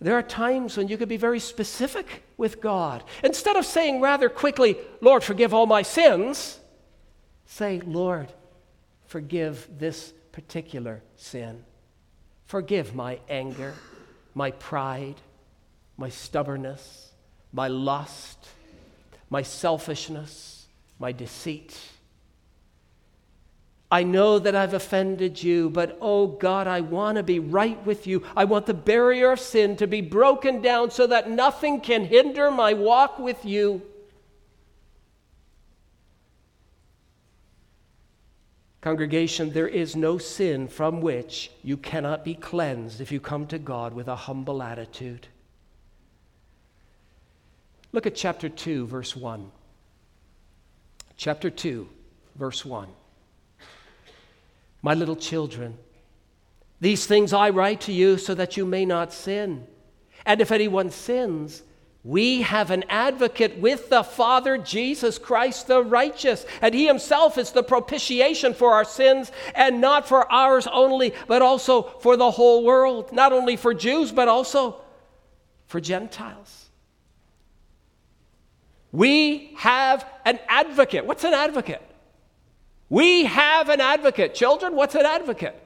There 0.00 0.16
are 0.16 0.22
times 0.22 0.76
when 0.76 0.88
you 0.88 0.96
could 0.96 1.10
be 1.10 1.18
very 1.18 1.40
specific 1.40 2.22
with 2.38 2.60
God. 2.60 3.04
Instead 3.22 3.56
of 3.56 3.66
saying 3.66 4.00
rather 4.00 4.30
quickly, 4.30 4.78
Lord, 5.02 5.22
forgive 5.22 5.52
all 5.52 5.66
my 5.66 5.82
sins, 5.82 6.58
say, 7.44 7.80
Lord, 7.80 8.32
forgive 9.06 9.68
this 9.78 10.14
particular 10.32 11.02
sin. 11.16 11.64
Forgive 12.46 12.94
my 12.94 13.18
anger, 13.28 13.74
my 14.34 14.52
pride, 14.52 15.16
my 15.98 16.08
stubbornness, 16.08 17.12
my 17.52 17.68
lust, 17.68 18.48
my 19.28 19.42
selfishness, 19.42 20.66
my 20.98 21.12
deceit. 21.12 21.78
I 23.92 24.04
know 24.04 24.38
that 24.38 24.54
I've 24.54 24.74
offended 24.74 25.42
you, 25.42 25.68
but 25.68 25.98
oh 26.00 26.28
God, 26.28 26.68
I 26.68 26.80
want 26.80 27.16
to 27.16 27.24
be 27.24 27.40
right 27.40 27.84
with 27.84 28.06
you. 28.06 28.22
I 28.36 28.44
want 28.44 28.66
the 28.66 28.74
barrier 28.74 29.32
of 29.32 29.40
sin 29.40 29.76
to 29.76 29.88
be 29.88 30.00
broken 30.00 30.62
down 30.62 30.92
so 30.92 31.08
that 31.08 31.28
nothing 31.28 31.80
can 31.80 32.04
hinder 32.04 32.52
my 32.52 32.72
walk 32.72 33.18
with 33.18 33.44
you. 33.44 33.82
Congregation, 38.80 39.52
there 39.52 39.68
is 39.68 39.96
no 39.96 40.18
sin 40.18 40.68
from 40.68 41.00
which 41.00 41.50
you 41.62 41.76
cannot 41.76 42.24
be 42.24 42.34
cleansed 42.34 43.00
if 43.00 43.10
you 43.12 43.20
come 43.20 43.46
to 43.48 43.58
God 43.58 43.92
with 43.92 44.08
a 44.08 44.16
humble 44.16 44.62
attitude. 44.62 45.26
Look 47.92 48.06
at 48.06 48.14
chapter 48.14 48.48
2, 48.48 48.86
verse 48.86 49.16
1. 49.16 49.50
Chapter 51.16 51.50
2, 51.50 51.88
verse 52.36 52.64
1. 52.64 52.88
My 54.82 54.94
little 54.94 55.16
children, 55.16 55.76
these 56.80 57.06
things 57.06 57.32
I 57.32 57.50
write 57.50 57.82
to 57.82 57.92
you 57.92 58.16
so 58.16 58.34
that 58.34 58.56
you 58.56 58.64
may 58.64 58.84
not 58.84 59.12
sin. 59.12 59.66
And 60.24 60.40
if 60.40 60.50
anyone 60.50 60.90
sins, 60.90 61.62
we 62.02 62.40
have 62.42 62.70
an 62.70 62.84
advocate 62.88 63.58
with 63.58 63.90
the 63.90 64.02
Father, 64.02 64.56
Jesus 64.56 65.18
Christ 65.18 65.66
the 65.66 65.82
righteous. 65.82 66.46
And 66.62 66.74
he 66.74 66.86
himself 66.86 67.36
is 67.36 67.52
the 67.52 67.62
propitiation 67.62 68.54
for 68.54 68.72
our 68.72 68.84
sins, 68.84 69.30
and 69.54 69.82
not 69.82 70.08
for 70.08 70.30
ours 70.32 70.66
only, 70.72 71.12
but 71.26 71.42
also 71.42 71.82
for 71.82 72.16
the 72.16 72.30
whole 72.30 72.64
world. 72.64 73.12
Not 73.12 73.32
only 73.34 73.56
for 73.56 73.74
Jews, 73.74 74.12
but 74.12 74.28
also 74.28 74.80
for 75.66 75.78
Gentiles. 75.78 76.70
We 78.92 79.52
have 79.58 80.06
an 80.24 80.38
advocate. 80.48 81.04
What's 81.04 81.24
an 81.24 81.34
advocate? 81.34 81.82
We 82.90 83.24
have 83.24 83.68
an 83.68 83.80
advocate. 83.80 84.34
Children, 84.34 84.74
what's 84.74 84.96
an 84.96 85.06
advocate? 85.06 85.56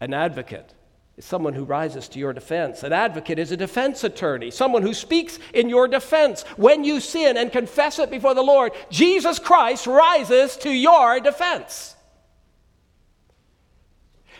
An 0.00 0.12
advocate 0.12 0.74
is 1.16 1.24
someone 1.24 1.54
who 1.54 1.62
rises 1.62 2.08
to 2.08 2.18
your 2.18 2.32
defense. 2.32 2.82
An 2.82 2.92
advocate 2.92 3.38
is 3.38 3.52
a 3.52 3.56
defense 3.56 4.02
attorney, 4.02 4.50
someone 4.50 4.82
who 4.82 4.92
speaks 4.92 5.38
in 5.54 5.68
your 5.68 5.86
defense. 5.86 6.42
When 6.56 6.82
you 6.82 6.98
sin 6.98 7.36
and 7.36 7.52
confess 7.52 8.00
it 8.00 8.10
before 8.10 8.34
the 8.34 8.42
Lord, 8.42 8.72
Jesus 8.90 9.38
Christ 9.38 9.86
rises 9.86 10.56
to 10.58 10.70
your 10.70 11.20
defense. 11.20 11.94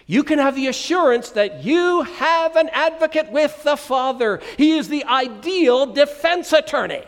You 0.07 0.25
can 0.25 0.41
have 0.41 0.57
the 0.57 0.67
assurance 0.67 1.31
that 1.31 1.63
you 1.63 2.03
have 2.03 2.57
an 2.57 2.69
advocate 2.71 3.31
with 3.31 3.63
the 3.63 3.77
Father. 3.77 4.41
He 4.57 4.73
is 4.73 4.89
the 4.89 5.05
ideal 5.05 5.87
defense 5.87 6.53
attorney. 6.53 7.05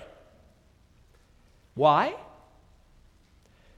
Why? 1.74 2.14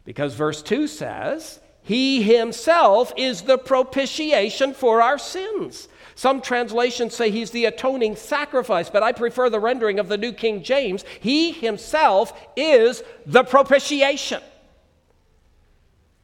Because 0.07 0.35
verse 0.35 0.63
2 0.63 0.87
says, 0.87 1.61
He 1.83 2.23
Himself 2.23 3.13
is 3.19 3.43
the 3.43 3.59
propitiation 3.59 4.73
for 4.73 5.03
our 5.03 5.19
sins. 5.19 5.89
Some 6.15 6.41
translations 6.41 7.15
say 7.15 7.31
He's 7.31 7.51
the 7.51 7.67
atoning 7.67 8.17
sacrifice, 8.17 8.89
but 8.89 9.03
I 9.03 9.13
prefer 9.13 9.51
the 9.51 9.61
rendering 9.61 9.99
of 9.99 10.09
the 10.09 10.17
New 10.17 10.33
King 10.33 10.63
James. 10.63 11.05
He 11.21 11.53
Himself 11.53 12.33
is 12.57 13.03
the 13.27 13.45
propitiation. 13.45 14.41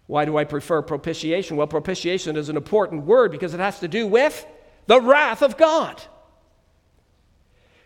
Why 0.07 0.25
do 0.25 0.37
I 0.37 0.45
prefer 0.45 0.81
propitiation? 0.81 1.57
Well, 1.57 1.67
propitiation 1.67 2.37
is 2.37 2.49
an 2.49 2.57
important 2.57 3.05
word 3.05 3.33
because 3.33 3.53
it 3.53 3.61
has 3.61 3.81
to 3.81 3.89
do 3.89 4.07
with 4.07 4.47
the 4.87 5.01
wrath 5.01 5.43
of 5.43 5.57
God. 5.57 6.01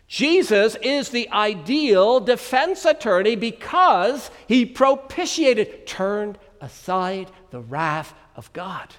Jesus 0.09 0.77
is 0.83 1.09
the 1.09 1.29
ideal 1.31 2.21
defense 2.21 2.85
attorney 2.85 3.35
because 3.35 4.31
he 4.47 4.65
propitiated, 4.65 5.87
turned 5.87 6.39
aside 6.61 7.31
the 7.51 7.61
wrath 7.61 8.15
of 8.37 8.53
God. 8.53 8.95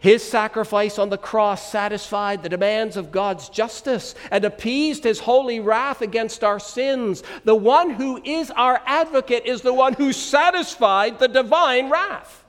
His 0.00 0.24
sacrifice 0.24 0.98
on 0.98 1.10
the 1.10 1.16
cross 1.16 1.70
satisfied 1.70 2.42
the 2.42 2.48
demands 2.48 2.96
of 2.96 3.12
God's 3.12 3.48
justice 3.48 4.16
and 4.32 4.44
appeased 4.44 5.04
his 5.04 5.20
holy 5.20 5.60
wrath 5.60 6.02
against 6.02 6.42
our 6.42 6.58
sins. 6.58 7.22
The 7.44 7.54
one 7.54 7.90
who 7.90 8.20
is 8.24 8.50
our 8.50 8.82
advocate 8.84 9.46
is 9.46 9.62
the 9.62 9.72
one 9.72 9.92
who 9.92 10.12
satisfied 10.12 11.20
the 11.20 11.28
divine 11.28 11.88
wrath. 11.88 12.41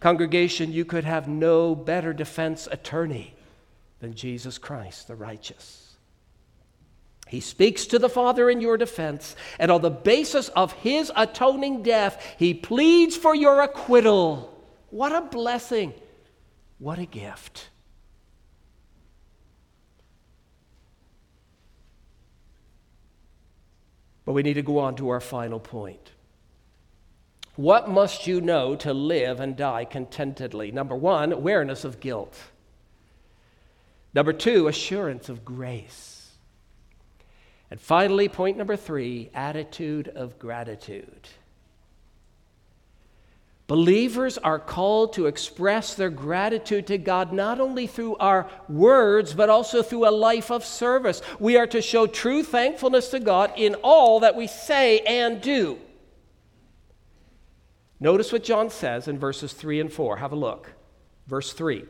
Congregation, 0.00 0.72
you 0.72 0.84
could 0.84 1.04
have 1.04 1.26
no 1.28 1.74
better 1.74 2.12
defense 2.12 2.68
attorney 2.70 3.34
than 4.00 4.14
Jesus 4.14 4.58
Christ, 4.58 5.08
the 5.08 5.16
righteous. 5.16 5.96
He 7.26 7.40
speaks 7.40 7.86
to 7.86 7.98
the 7.98 8.08
Father 8.08 8.48
in 8.48 8.60
your 8.60 8.76
defense, 8.76 9.36
and 9.58 9.70
on 9.70 9.82
the 9.82 9.90
basis 9.90 10.48
of 10.50 10.72
his 10.72 11.12
atoning 11.14 11.82
death, 11.82 12.24
he 12.38 12.54
pleads 12.54 13.16
for 13.16 13.34
your 13.34 13.60
acquittal. 13.60 14.54
What 14.90 15.12
a 15.12 15.20
blessing! 15.20 15.92
What 16.78 16.98
a 16.98 17.06
gift. 17.06 17.70
But 24.24 24.32
we 24.32 24.42
need 24.42 24.54
to 24.54 24.62
go 24.62 24.78
on 24.78 24.94
to 24.96 25.08
our 25.08 25.20
final 25.20 25.58
point. 25.58 26.12
What 27.58 27.90
must 27.90 28.28
you 28.28 28.40
know 28.40 28.76
to 28.76 28.94
live 28.94 29.40
and 29.40 29.56
die 29.56 29.84
contentedly? 29.84 30.70
Number 30.70 30.94
one, 30.94 31.32
awareness 31.32 31.82
of 31.84 31.98
guilt. 31.98 32.38
Number 34.14 34.32
two, 34.32 34.68
assurance 34.68 35.28
of 35.28 35.44
grace. 35.44 36.30
And 37.68 37.80
finally, 37.80 38.28
point 38.28 38.58
number 38.58 38.76
three, 38.76 39.30
attitude 39.34 40.06
of 40.06 40.38
gratitude. 40.38 41.28
Believers 43.66 44.38
are 44.38 44.60
called 44.60 45.14
to 45.14 45.26
express 45.26 45.96
their 45.96 46.10
gratitude 46.10 46.86
to 46.86 46.96
God 46.96 47.32
not 47.32 47.58
only 47.58 47.88
through 47.88 48.14
our 48.18 48.48
words, 48.68 49.34
but 49.34 49.50
also 49.50 49.82
through 49.82 50.08
a 50.08 50.12
life 50.14 50.52
of 50.52 50.64
service. 50.64 51.22
We 51.40 51.56
are 51.56 51.66
to 51.66 51.82
show 51.82 52.06
true 52.06 52.44
thankfulness 52.44 53.08
to 53.08 53.18
God 53.18 53.52
in 53.56 53.74
all 53.82 54.20
that 54.20 54.36
we 54.36 54.46
say 54.46 55.00
and 55.00 55.40
do. 55.40 55.80
Notice 58.00 58.32
what 58.32 58.44
John 58.44 58.70
says 58.70 59.08
in 59.08 59.18
verses 59.18 59.52
3 59.52 59.80
and 59.80 59.92
4. 59.92 60.18
Have 60.18 60.32
a 60.32 60.36
look. 60.36 60.72
Verse 61.26 61.52
3. 61.52 61.84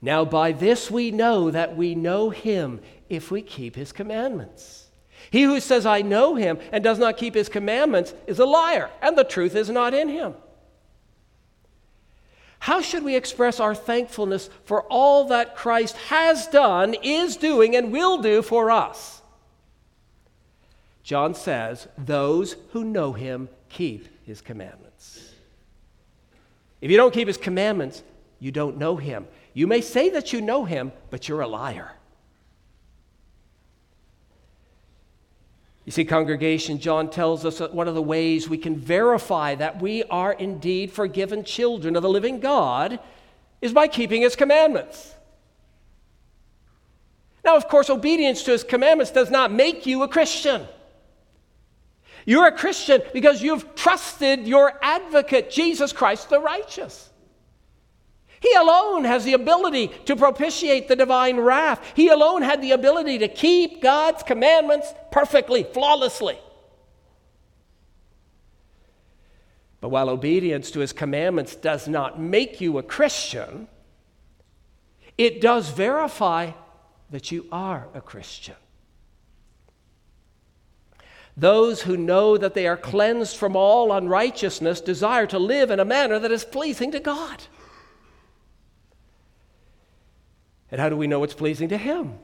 Now, 0.00 0.24
by 0.24 0.52
this 0.52 0.90
we 0.90 1.10
know 1.10 1.50
that 1.50 1.76
we 1.76 1.94
know 1.94 2.30
him 2.30 2.80
if 3.08 3.30
we 3.30 3.42
keep 3.42 3.74
his 3.74 3.92
commandments. 3.92 4.86
He 5.30 5.42
who 5.42 5.58
says, 5.58 5.86
I 5.86 6.02
know 6.02 6.34
him, 6.34 6.58
and 6.70 6.84
does 6.84 6.98
not 6.98 7.16
keep 7.16 7.34
his 7.34 7.48
commandments 7.48 8.14
is 8.26 8.38
a 8.38 8.44
liar, 8.44 8.90
and 9.02 9.16
the 9.16 9.24
truth 9.24 9.56
is 9.56 9.70
not 9.70 9.94
in 9.94 10.08
him. 10.08 10.34
How 12.60 12.80
should 12.80 13.02
we 13.02 13.16
express 13.16 13.58
our 13.58 13.74
thankfulness 13.74 14.50
for 14.64 14.82
all 14.82 15.28
that 15.28 15.56
Christ 15.56 15.96
has 15.96 16.46
done, 16.46 16.94
is 17.02 17.36
doing, 17.36 17.74
and 17.74 17.92
will 17.92 18.18
do 18.18 18.42
for 18.42 18.70
us? 18.70 19.22
John 21.02 21.34
says, 21.34 21.88
Those 21.98 22.56
who 22.72 22.84
know 22.84 23.12
him 23.12 23.48
keep 23.68 24.08
his 24.24 24.40
commandments. 24.40 25.32
If 26.80 26.90
you 26.90 26.96
don't 26.96 27.12
keep 27.12 27.28
his 27.28 27.36
commandments, 27.36 28.02
you 28.38 28.52
don't 28.52 28.76
know 28.76 28.96
him. 28.96 29.26
You 29.54 29.66
may 29.66 29.80
say 29.80 30.10
that 30.10 30.32
you 30.32 30.40
know 30.40 30.64
him, 30.64 30.92
but 31.10 31.28
you're 31.28 31.40
a 31.40 31.48
liar. 31.48 31.90
You 35.86 35.92
see, 35.92 36.04
congregation, 36.04 36.80
John 36.80 37.10
tells 37.10 37.44
us 37.44 37.58
that 37.58 37.72
one 37.72 37.86
of 37.86 37.94
the 37.94 38.02
ways 38.02 38.48
we 38.48 38.58
can 38.58 38.76
verify 38.76 39.54
that 39.54 39.80
we 39.80 40.02
are 40.04 40.32
indeed 40.32 40.90
forgiven 40.90 41.44
children 41.44 41.94
of 41.94 42.02
the 42.02 42.08
living 42.08 42.40
God 42.40 42.98
is 43.62 43.72
by 43.72 43.86
keeping 43.86 44.22
his 44.22 44.34
commandments. 44.34 45.14
Now, 47.44 47.56
of 47.56 47.68
course, 47.68 47.88
obedience 47.88 48.42
to 48.42 48.50
his 48.50 48.64
commandments 48.64 49.12
does 49.12 49.30
not 49.30 49.52
make 49.52 49.86
you 49.86 50.02
a 50.02 50.08
Christian. 50.08 50.66
You're 52.26 52.48
a 52.48 52.52
Christian 52.52 53.02
because 53.14 53.40
you've 53.40 53.74
trusted 53.76 54.46
your 54.46 54.72
advocate, 54.82 55.48
Jesus 55.50 55.92
Christ 55.92 56.28
the 56.28 56.40
righteous. 56.40 57.08
He 58.40 58.52
alone 58.54 59.04
has 59.04 59.24
the 59.24 59.32
ability 59.32 59.88
to 60.04 60.16
propitiate 60.16 60.88
the 60.88 60.96
divine 60.96 61.38
wrath. 61.38 61.80
He 61.94 62.08
alone 62.08 62.42
had 62.42 62.60
the 62.60 62.72
ability 62.72 63.18
to 63.18 63.28
keep 63.28 63.80
God's 63.80 64.22
commandments 64.22 64.92
perfectly, 65.10 65.62
flawlessly. 65.62 66.38
But 69.80 69.90
while 69.90 70.10
obedience 70.10 70.70
to 70.72 70.80
his 70.80 70.92
commandments 70.92 71.54
does 71.54 71.86
not 71.86 72.20
make 72.20 72.60
you 72.60 72.76
a 72.78 72.82
Christian, 72.82 73.68
it 75.16 75.40
does 75.40 75.70
verify 75.70 76.50
that 77.10 77.30
you 77.30 77.46
are 77.52 77.86
a 77.94 78.00
Christian. 78.00 78.56
Those 81.36 81.82
who 81.82 81.96
know 81.96 82.38
that 82.38 82.54
they 82.54 82.66
are 82.66 82.76
cleansed 82.76 83.36
from 83.36 83.56
all 83.56 83.92
unrighteousness 83.92 84.80
desire 84.80 85.26
to 85.26 85.38
live 85.38 85.70
in 85.70 85.80
a 85.80 85.84
manner 85.84 86.18
that 86.18 86.32
is 86.32 86.44
pleasing 86.44 86.92
to 86.92 87.00
God. 87.00 87.44
And 90.70 90.80
how 90.80 90.88
do 90.88 90.96
we 90.96 91.06
know 91.06 91.22
it's 91.22 91.34
pleasing 91.34 91.68
to 91.68 91.76
Him? 91.76 92.18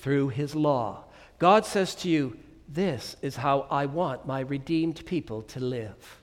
through 0.00 0.30
his 0.30 0.54
law. 0.54 1.04
God 1.38 1.64
says 1.64 1.94
to 1.96 2.08
you, 2.08 2.36
This 2.68 3.16
is 3.22 3.36
how 3.36 3.66
I 3.70 3.86
want 3.86 4.26
my 4.26 4.40
redeemed 4.40 5.04
people 5.06 5.42
to 5.42 5.60
live. 5.60 6.18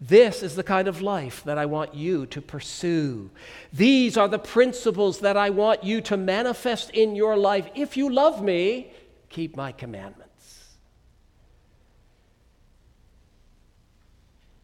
This 0.00 0.42
is 0.42 0.56
the 0.56 0.64
kind 0.64 0.88
of 0.88 1.00
life 1.00 1.44
that 1.44 1.58
I 1.58 1.66
want 1.66 1.94
you 1.94 2.26
to 2.26 2.42
pursue. 2.42 3.30
These 3.72 4.16
are 4.16 4.28
the 4.28 4.38
principles 4.38 5.20
that 5.20 5.36
I 5.36 5.50
want 5.50 5.84
you 5.84 6.00
to 6.02 6.16
manifest 6.16 6.90
in 6.90 7.14
your 7.14 7.36
life. 7.36 7.68
If 7.74 7.96
you 7.96 8.12
love 8.12 8.42
me, 8.42 8.92
keep 9.28 9.56
my 9.56 9.70
commandments. 9.70 10.31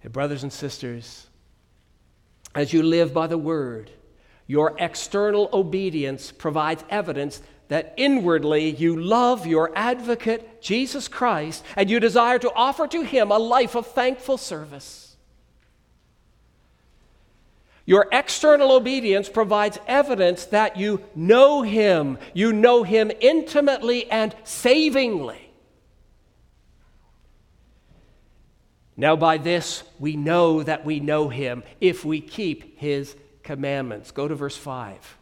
Hey, 0.00 0.08
brothers 0.08 0.42
and 0.42 0.52
sisters, 0.52 1.26
as 2.54 2.72
you 2.72 2.82
live 2.82 3.12
by 3.12 3.26
the 3.26 3.38
word, 3.38 3.90
your 4.46 4.74
external 4.78 5.48
obedience 5.52 6.32
provides 6.32 6.84
evidence 6.88 7.42
that 7.68 7.94
inwardly 7.96 8.70
you 8.70 8.98
love 9.00 9.46
your 9.46 9.70
advocate, 9.76 10.62
Jesus 10.62 11.06
Christ, 11.06 11.64
and 11.76 11.90
you 11.90 12.00
desire 12.00 12.38
to 12.38 12.52
offer 12.54 12.86
to 12.86 13.02
him 13.02 13.30
a 13.30 13.38
life 13.38 13.74
of 13.74 13.86
thankful 13.88 14.38
service. 14.38 15.08
Your 17.88 18.06
external 18.12 18.72
obedience 18.72 19.30
provides 19.30 19.78
evidence 19.86 20.44
that 20.46 20.76
you 20.76 21.02
know 21.14 21.62
Him. 21.62 22.18
You 22.34 22.52
know 22.52 22.82
Him 22.82 23.10
intimately 23.18 24.10
and 24.10 24.34
savingly. 24.44 25.47
Now, 28.98 29.16
by 29.16 29.38
this, 29.38 29.82
we 29.98 30.16
know 30.16 30.62
that 30.62 30.84
we 30.84 31.00
know 31.00 31.30
Him 31.30 31.62
if 31.80 32.04
we 32.04 32.20
keep 32.20 32.78
His 32.78 33.16
commandments. 33.42 34.10
Go 34.10 34.28
to 34.28 34.34
verse 34.34 34.56
5. 34.56 35.16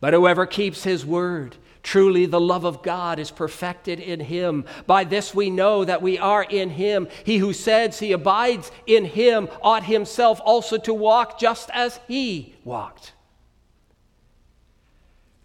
But 0.00 0.12
whoever 0.12 0.44
keeps 0.44 0.82
His 0.82 1.06
word, 1.06 1.56
Truly, 1.82 2.26
the 2.26 2.40
love 2.40 2.64
of 2.64 2.82
God 2.82 3.18
is 3.18 3.30
perfected 3.30 4.00
in 4.00 4.20
him. 4.20 4.64
By 4.86 5.04
this 5.04 5.34
we 5.34 5.48
know 5.48 5.84
that 5.84 6.02
we 6.02 6.18
are 6.18 6.42
in 6.42 6.70
him. 6.70 7.08
He 7.24 7.38
who 7.38 7.52
says 7.52 7.98
he 7.98 8.12
abides 8.12 8.70
in 8.86 9.06
him 9.06 9.48
ought 9.62 9.84
himself 9.84 10.40
also 10.44 10.76
to 10.78 10.92
walk 10.92 11.38
just 11.38 11.70
as 11.72 11.98
he 12.06 12.54
walked. 12.64 13.12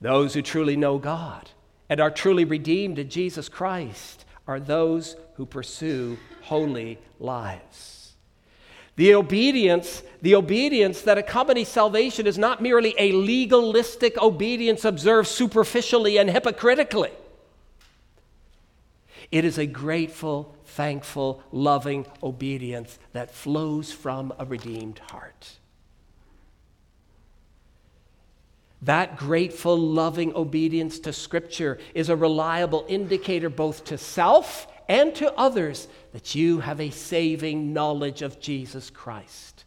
Those 0.02 0.34
who 0.34 0.42
truly 0.42 0.76
know 0.76 0.98
God 0.98 1.52
and 1.90 2.02
are 2.02 2.12
truly 2.12 2.44
redeemed 2.44 3.00
in 3.00 3.10
Jesus 3.10 3.48
Christ 3.48 4.26
are 4.46 4.60
those 4.60 5.16
who 5.36 5.46
pursue 5.46 6.18
holy 6.42 6.98
lives. 7.20 8.14
The 8.96 9.14
obedience, 9.14 10.04
the 10.22 10.36
obedience 10.36 11.02
that 11.02 11.18
accompanies 11.18 11.68
salvation 11.68 12.28
is 12.28 12.38
not 12.38 12.62
merely 12.62 12.96
a 12.98 13.12
legalistic 13.12 14.18
obedience 14.22 14.86
observed 14.86 15.28
superficially 15.28 16.18
and 16.18 16.30
hypocritically. 16.30 17.12
It 19.32 19.44
is 19.44 19.58
a 19.58 19.66
grateful, 19.66 20.56
thankful, 20.66 21.44
loving 21.52 22.06
obedience 22.24 22.98
that 23.12 23.32
flows 23.32 23.92
from 23.92 24.34
a 24.40 24.46
redeemed 24.46 25.00
heart. 25.00 25.58
That 28.82 29.18
grateful, 29.18 29.78
loving 29.78 30.34
obedience 30.36 31.00
to 31.00 31.12
Scripture 31.12 31.80
is 31.94 32.10
a 32.10 32.16
reliable 32.16 32.86
indicator 32.88 33.50
both 33.50 33.84
to 33.86 33.98
self 33.98 34.68
and 34.88 35.14
to 35.16 35.34
others 35.34 35.88
that 36.14 36.36
you 36.36 36.60
have 36.60 36.80
a 36.80 36.90
saving 36.90 37.74
knowledge 37.74 38.22
of 38.22 38.40
Jesus 38.40 38.90
Christ. 38.90 39.66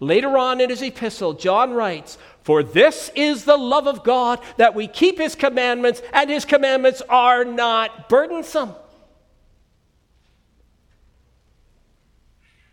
Later 0.00 0.38
on 0.38 0.60
in 0.60 0.70
his 0.70 0.82
epistle, 0.82 1.34
John 1.34 1.72
writes, 1.72 2.18
For 2.42 2.62
this 2.62 3.10
is 3.14 3.44
the 3.44 3.56
love 3.56 3.86
of 3.86 4.04
God, 4.04 4.40
that 4.56 4.74
we 4.74 4.86
keep 4.86 5.18
his 5.18 5.34
commandments, 5.34 6.02
and 6.12 6.30
his 6.30 6.44
commandments 6.44 7.02
are 7.08 7.44
not 7.44 8.08
burdensome. 8.08 8.74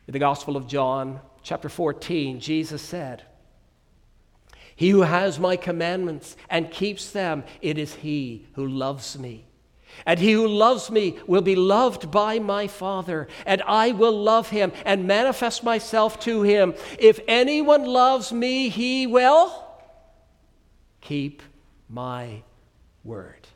In 0.07 0.11
the 0.11 0.19
Gospel 0.19 0.55
of 0.55 0.67
John, 0.67 1.19
chapter 1.41 1.67
14, 1.67 2.39
Jesus 2.39 2.81
said, 2.81 3.23
He 4.75 4.89
who 4.89 5.01
has 5.01 5.39
my 5.39 5.55
commandments 5.55 6.37
and 6.47 6.69
keeps 6.69 7.09
them, 7.09 7.43
it 7.59 7.79
is 7.79 7.95
he 7.95 8.45
who 8.53 8.67
loves 8.67 9.17
me. 9.17 9.47
And 10.05 10.19
he 10.19 10.31
who 10.33 10.47
loves 10.47 10.89
me 10.89 11.17
will 11.27 11.41
be 11.41 11.55
loved 11.55 12.11
by 12.11 12.39
my 12.39 12.67
Father, 12.67 13.27
and 13.45 13.61
I 13.63 13.91
will 13.91 14.17
love 14.17 14.49
him 14.49 14.71
and 14.85 15.07
manifest 15.07 15.63
myself 15.63 16.19
to 16.21 16.41
him. 16.41 16.73
If 16.99 17.19
anyone 17.27 17.85
loves 17.85 18.31
me, 18.31 18.69
he 18.69 19.07
will 19.07 19.63
keep 21.01 21.41
my 21.89 22.43
word. 23.03 23.47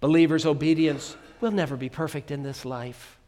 Believers' 0.00 0.44
obedience 0.44 1.16
will 1.40 1.52
never 1.52 1.76
be 1.76 1.88
perfect 1.88 2.30
in 2.30 2.42
this 2.42 2.64
life. 2.64 3.18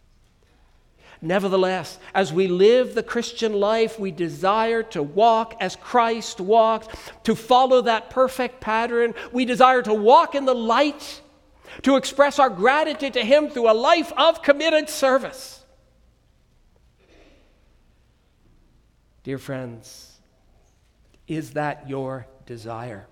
Nevertheless, 1.24 1.98
as 2.14 2.34
we 2.34 2.48
live 2.48 2.94
the 2.94 3.02
Christian 3.02 3.54
life, 3.54 3.98
we 3.98 4.10
desire 4.10 4.82
to 4.82 5.02
walk 5.02 5.56
as 5.58 5.74
Christ 5.74 6.38
walked, 6.38 6.94
to 7.24 7.34
follow 7.34 7.80
that 7.80 8.10
perfect 8.10 8.60
pattern. 8.60 9.14
We 9.32 9.46
desire 9.46 9.80
to 9.82 9.94
walk 9.94 10.34
in 10.34 10.44
the 10.44 10.54
light, 10.54 11.22
to 11.80 11.96
express 11.96 12.38
our 12.38 12.50
gratitude 12.50 13.14
to 13.14 13.24
Him 13.24 13.48
through 13.48 13.70
a 13.70 13.72
life 13.72 14.12
of 14.18 14.42
committed 14.42 14.90
service. 14.90 15.64
Dear 19.22 19.38
friends, 19.38 20.20
is 21.26 21.52
that 21.52 21.88
your 21.88 22.26
desire? 22.44 23.06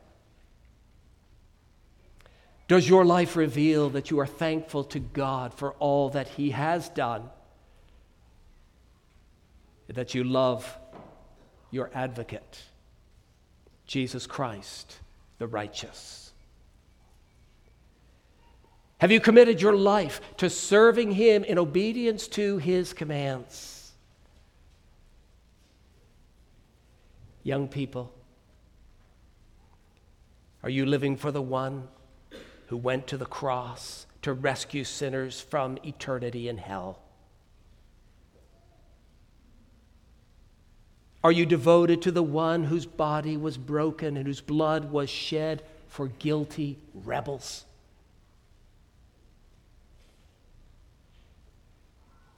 Does 2.68 2.86
your 2.86 3.06
life 3.06 3.36
reveal 3.36 3.88
that 3.90 4.10
you 4.10 4.20
are 4.20 4.26
thankful 4.26 4.84
to 4.84 4.98
God 4.98 5.54
for 5.54 5.72
all 5.74 6.10
that 6.10 6.28
He 6.28 6.50
has 6.50 6.90
done? 6.90 7.30
That 9.94 10.14
you 10.14 10.24
love 10.24 10.78
your 11.70 11.90
advocate, 11.94 12.62
Jesus 13.86 14.26
Christ, 14.26 14.98
the 15.38 15.46
righteous. 15.46 16.32
Have 18.98 19.10
you 19.10 19.18
committed 19.18 19.60
your 19.60 19.74
life 19.74 20.20
to 20.36 20.48
serving 20.48 21.12
Him 21.12 21.42
in 21.42 21.58
obedience 21.58 22.28
to 22.28 22.58
His 22.58 22.92
commands? 22.92 23.92
Young 27.42 27.66
people, 27.66 28.12
are 30.62 30.70
you 30.70 30.86
living 30.86 31.16
for 31.16 31.32
the 31.32 31.42
one 31.42 31.88
who 32.68 32.76
went 32.76 33.08
to 33.08 33.16
the 33.16 33.26
cross 33.26 34.06
to 34.22 34.32
rescue 34.32 34.84
sinners 34.84 35.40
from 35.40 35.78
eternity 35.84 36.48
in 36.48 36.58
hell? 36.58 37.02
Are 41.24 41.32
you 41.32 41.46
devoted 41.46 42.02
to 42.02 42.10
the 42.10 42.22
one 42.22 42.64
whose 42.64 42.86
body 42.86 43.36
was 43.36 43.56
broken 43.56 44.16
and 44.16 44.26
whose 44.26 44.40
blood 44.40 44.90
was 44.90 45.08
shed 45.08 45.62
for 45.86 46.08
guilty 46.08 46.78
rebels? 46.94 47.64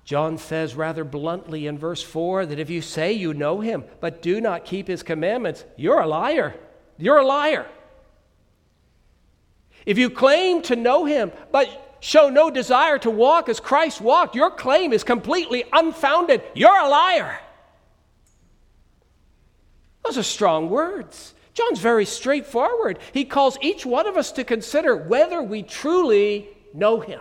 John 0.05 0.37
says 0.37 0.75
rather 0.75 1.03
bluntly 1.03 1.67
in 1.67 1.79
verse 1.79 2.03
4 2.03 2.45
that 2.47 2.59
if 2.59 2.69
you 2.69 2.83
say 2.83 3.13
you 3.13 3.33
know 3.33 3.61
him 3.61 3.85
but 4.01 4.21
do 4.21 4.39
not 4.39 4.67
keep 4.67 4.87
his 4.87 5.03
commandments, 5.03 5.65
you're 5.77 6.01
a 6.01 6.07
liar. 6.07 6.55
You're 6.99 7.19
a 7.19 7.27
liar. 7.27 7.67
If 9.87 9.97
you 9.97 10.11
claim 10.11 10.61
to 10.63 10.77
know 10.77 11.07
him 11.07 11.33
but 11.51 11.97
show 12.01 12.29
no 12.29 12.51
desire 12.51 12.99
to 12.99 13.11
walk 13.11 13.49
as 13.49 13.61
Christ 13.61 14.03
walked, 14.03 14.37
your 14.37 14.51
claim 14.51 14.93
is 14.93 15.05
completely 15.05 15.65
unfounded. 15.73 16.43
You're 16.55 16.79
a 16.79 16.89
liar. 16.89 17.41
Those 20.05 20.19
are 20.19 20.23
strong 20.23 20.69
words. 20.69 21.35
John's 21.55 21.79
very 21.79 22.05
straightforward. 22.05 22.99
He 23.13 23.25
calls 23.25 23.57
each 23.63 23.87
one 23.87 24.07
of 24.07 24.17
us 24.17 24.33
to 24.33 24.45
consider 24.45 24.97
whether 24.97 25.43
we 25.43 25.63
truly 25.63 26.49
know 26.75 27.01
him. 27.01 27.21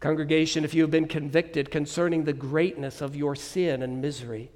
Congregation, 0.00 0.64
if 0.64 0.72
you 0.72 0.80
have 0.82 0.90
been 0.90 1.06
convicted 1.06 1.70
concerning 1.70 2.24
the 2.24 2.32
greatness 2.32 3.02
of 3.02 3.14
your 3.14 3.36
sin 3.36 3.82
and 3.82 4.00
misery, 4.00 4.50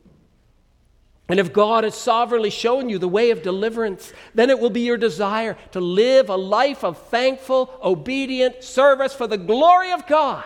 and 1.28 1.38
if 1.38 1.52
God 1.52 1.84
has 1.84 1.94
sovereignly 1.94 2.50
shown 2.50 2.88
you 2.88 2.98
the 2.98 3.08
way 3.08 3.30
of 3.30 3.42
deliverance, 3.42 4.12
then 4.34 4.48
it 4.48 4.58
will 4.58 4.70
be 4.70 4.80
your 4.80 4.96
desire 4.96 5.56
to 5.72 5.80
live 5.80 6.30
a 6.30 6.36
life 6.36 6.82
of 6.82 6.98
thankful, 7.08 7.78
obedient 7.82 8.64
service 8.64 9.12
for 9.12 9.26
the 9.26 9.38
glory 9.38 9.92
of 9.92 10.06
God, 10.06 10.44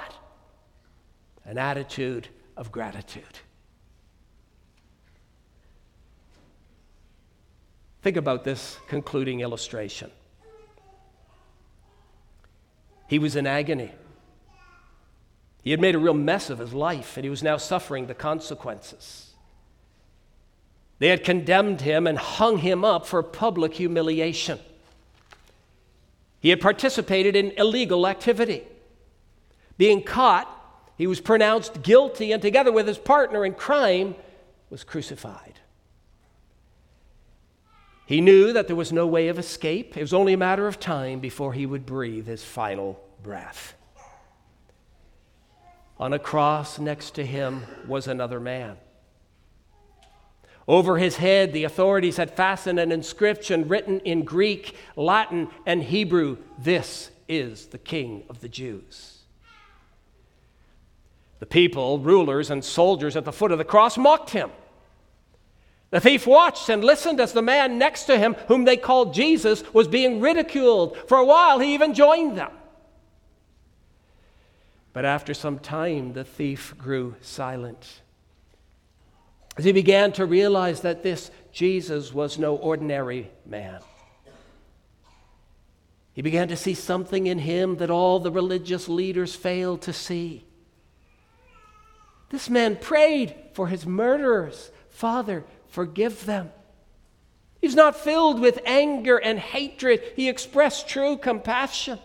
an 1.44 1.58
attitude 1.58 2.28
of 2.58 2.72
gratitude. 2.72 3.38
Think 8.02 8.16
about 8.16 8.44
this 8.44 8.78
concluding 8.88 9.40
illustration. 9.40 10.10
He 13.06 13.18
was 13.18 13.36
in 13.36 13.46
agony. 13.46 13.92
He 15.62 15.70
had 15.70 15.80
made 15.80 15.94
a 15.94 15.98
real 15.98 16.14
mess 16.14 16.50
of 16.50 16.58
his 16.58 16.74
life, 16.74 17.16
and 17.16 17.24
he 17.24 17.30
was 17.30 17.42
now 17.42 17.56
suffering 17.56 18.06
the 18.06 18.14
consequences. 18.14 19.30
They 20.98 21.08
had 21.08 21.22
condemned 21.22 21.82
him 21.82 22.06
and 22.06 22.18
hung 22.18 22.58
him 22.58 22.84
up 22.84 23.06
for 23.06 23.22
public 23.22 23.74
humiliation. 23.74 24.58
He 26.40 26.50
had 26.50 26.60
participated 26.60 27.36
in 27.36 27.52
illegal 27.52 28.06
activity. 28.06 28.64
Being 29.76 30.02
caught, 30.02 30.48
he 30.98 31.06
was 31.06 31.20
pronounced 31.20 31.82
guilty 31.82 32.32
and, 32.32 32.42
together 32.42 32.72
with 32.72 32.88
his 32.88 32.98
partner 32.98 33.46
in 33.46 33.54
crime, 33.54 34.16
was 34.68 34.82
crucified. 34.82 35.60
He 38.04 38.20
knew 38.20 38.52
that 38.52 38.66
there 38.66 38.76
was 38.76 38.92
no 38.92 39.06
way 39.06 39.28
of 39.28 39.38
escape. 39.38 39.96
It 39.96 40.00
was 40.00 40.12
only 40.12 40.32
a 40.32 40.38
matter 40.38 40.66
of 40.66 40.80
time 40.80 41.20
before 41.20 41.52
he 41.52 41.66
would 41.66 41.86
breathe 41.86 42.26
his 42.26 42.42
final 42.42 43.00
breath. 43.22 43.74
On 46.00 46.12
a 46.12 46.18
cross 46.18 46.78
next 46.78 47.14
to 47.14 47.24
him 47.24 47.62
was 47.86 48.08
another 48.08 48.40
man. 48.40 48.76
Over 50.66 50.98
his 50.98 51.16
head, 51.16 51.52
the 51.52 51.64
authorities 51.64 52.16
had 52.16 52.34
fastened 52.34 52.80
an 52.80 52.92
inscription 52.92 53.68
written 53.68 54.00
in 54.00 54.24
Greek, 54.24 54.74
Latin, 54.96 55.48
and 55.64 55.82
Hebrew 55.82 56.38
This 56.58 57.10
is 57.28 57.66
the 57.66 57.78
King 57.78 58.24
of 58.28 58.40
the 58.40 58.48
Jews. 58.48 59.17
The 61.40 61.46
people, 61.46 61.98
rulers, 61.98 62.50
and 62.50 62.64
soldiers 62.64 63.16
at 63.16 63.24
the 63.24 63.32
foot 63.32 63.52
of 63.52 63.58
the 63.58 63.64
cross 63.64 63.96
mocked 63.96 64.30
him. 64.30 64.50
The 65.90 66.00
thief 66.00 66.26
watched 66.26 66.68
and 66.68 66.84
listened 66.84 67.20
as 67.20 67.32
the 67.32 67.42
man 67.42 67.78
next 67.78 68.04
to 68.04 68.18
him, 68.18 68.34
whom 68.48 68.64
they 68.64 68.76
called 68.76 69.14
Jesus, 69.14 69.62
was 69.72 69.88
being 69.88 70.20
ridiculed. 70.20 70.96
For 71.08 71.16
a 71.16 71.24
while, 71.24 71.60
he 71.60 71.74
even 71.74 71.94
joined 71.94 72.36
them. 72.36 72.50
But 74.92 75.04
after 75.04 75.32
some 75.32 75.58
time, 75.58 76.12
the 76.12 76.24
thief 76.24 76.74
grew 76.76 77.14
silent. 77.20 78.02
As 79.56 79.64
he 79.64 79.72
began 79.72 80.12
to 80.12 80.26
realize 80.26 80.82
that 80.82 81.02
this 81.02 81.30
Jesus 81.52 82.12
was 82.12 82.38
no 82.38 82.56
ordinary 82.56 83.30
man, 83.46 83.80
he 86.12 86.22
began 86.22 86.48
to 86.48 86.56
see 86.56 86.74
something 86.74 87.28
in 87.28 87.38
him 87.38 87.76
that 87.76 87.90
all 87.90 88.18
the 88.18 88.32
religious 88.32 88.88
leaders 88.88 89.36
failed 89.36 89.82
to 89.82 89.92
see. 89.92 90.44
This 92.30 92.50
man 92.50 92.76
prayed 92.76 93.34
for 93.52 93.68
his 93.68 93.86
murderers 93.86 94.70
Father, 94.90 95.44
forgive 95.68 96.26
them. 96.26 96.50
He's 97.60 97.76
not 97.76 97.96
filled 97.96 98.40
with 98.40 98.60
anger 98.66 99.16
and 99.16 99.38
hatred, 99.38 100.02
he 100.16 100.28
expressed 100.28 100.88
true 100.88 101.16
compassion. 101.16 101.98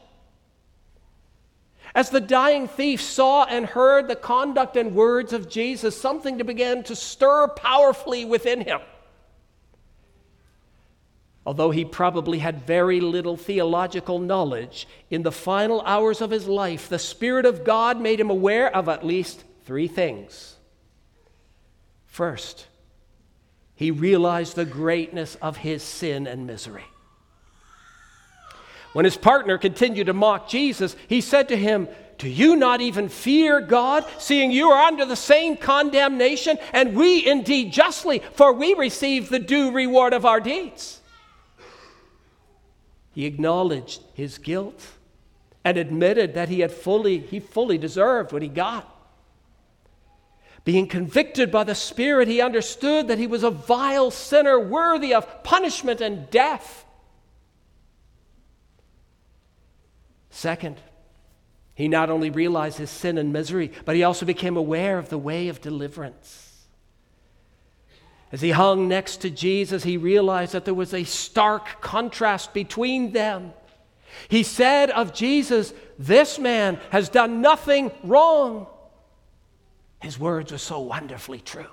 As 1.96 2.10
the 2.10 2.22
dying 2.22 2.68
thief 2.68 3.02
saw 3.02 3.46
and 3.46 3.66
heard 3.66 4.08
the 4.08 4.16
conduct 4.16 4.78
and 4.78 4.96
words 4.96 5.32
of 5.32 5.50
Jesus, 5.50 6.00
something 6.00 6.38
began 6.38 6.84
to 6.84 6.96
stir 6.96 7.48
powerfully 7.50 8.26
within 8.26 8.62
him. 8.62 8.80
Although 11.46 11.72
he 11.72 11.86
probably 11.86 12.40
had 12.40 12.66
very 12.66 13.00
little 13.00 13.38
theological 13.38 14.18
knowledge, 14.18 14.88
in 15.12 15.24
the 15.24 15.32
final 15.32 15.82
hours 15.82 16.22
of 16.22 16.32
his 16.32 16.48
life, 16.48 16.90
the 16.90 16.98
Spirit 16.98 17.46
of 17.46 17.64
God 17.64 18.00
made 18.00 18.20
him 18.20 18.30
aware 18.30 18.74
of 18.74 18.88
at 18.88 19.06
least 19.06 19.44
three 19.66 19.88
things. 19.88 20.56
First, 22.06 22.68
he 23.76 23.92
realized 23.92 24.56
the 24.56 24.66
greatness 24.66 25.36
of 25.42 25.58
his 25.58 25.82
sin 25.82 26.28
and 26.28 26.46
misery. 26.46 26.86
When 28.94 29.06
his 29.06 29.18
partner 29.18 29.58
continued 29.58 30.06
to 30.06 30.14
mock 30.14 30.48
Jesus, 30.48 30.96
he 31.08 31.20
said 31.20 31.50
to 31.50 31.58
him, 31.58 31.88
Do 32.20 32.30
you 32.30 32.56
not 32.56 32.80
even 32.80 33.10
fear 33.10 33.60
God, 33.60 34.06
seeing 34.20 34.52
you 34.52 34.70
are 34.70 34.86
under 34.86 35.06
the 35.06 35.16
same 35.16 35.58
condemnation, 35.58 36.60
and 36.72 36.96
we 36.96 37.26
indeed 37.26 37.74
justly, 37.74 38.20
for 38.34 38.54
we 38.54 38.76
receive 38.76 39.30
the 39.30 39.40
due 39.40 39.72
reward 39.72 40.14
of 40.14 40.26
our 40.26 40.40
deeds? 40.40 41.02
He 43.16 43.26
acknowledged 43.26 44.02
his 44.14 44.38
guilt 44.38 44.82
and 45.66 45.78
admitted 45.78 46.36
that 46.36 46.50
he 46.50 46.60
had 46.60 46.72
fully, 46.72 47.20
he 47.20 47.40
fully 47.40 47.80
deserved 47.80 48.32
what 48.32 48.42
he 48.42 48.48
got. 48.48 48.93
Being 50.64 50.88
convicted 50.88 51.52
by 51.52 51.66
the 51.66 51.76
Spirit, 51.76 52.28
he 52.28 52.42
understood 52.42 53.10
that 53.10 53.18
he 53.18 53.28
was 53.28 53.44
a 53.44 53.52
vile 53.52 54.12
sinner 54.12 54.58
worthy 54.60 55.14
of 55.14 55.44
punishment 55.44 56.00
and 56.00 56.30
death. 56.30 56.86
Second, 60.30 60.78
he 61.76 61.88
not 61.88 62.10
only 62.10 62.30
realized 62.30 62.78
his 62.78 62.90
sin 62.90 63.18
and 63.18 63.34
misery, 63.34 63.72
but 63.84 63.96
he 63.96 64.04
also 64.04 64.26
became 64.26 64.56
aware 64.56 64.98
of 64.98 65.10
the 65.10 65.18
way 65.18 65.48
of 65.50 65.60
deliverance. 65.60 66.66
As 68.32 68.42
he 68.42 68.52
hung 68.52 68.88
next 68.88 69.18
to 69.18 69.30
Jesus, 69.30 69.84
he 69.84 69.98
realized 69.98 70.54
that 70.54 70.66
there 70.66 70.74
was 70.74 70.94
a 70.94 71.04
stark 71.04 71.82
contrast 71.82 72.54
between 72.54 73.12
them. 73.12 73.54
He 74.28 74.44
said 74.44 74.90
of 74.92 75.14
Jesus, 75.14 75.74
This 76.00 76.40
man 76.40 76.80
has 76.90 77.10
done 77.10 77.42
nothing 77.42 77.92
wrong. 78.04 78.68
His 80.04 80.20
words 80.20 80.52
were 80.52 80.58
so 80.58 80.82
wonderfully 80.82 81.40
true. 81.40 81.66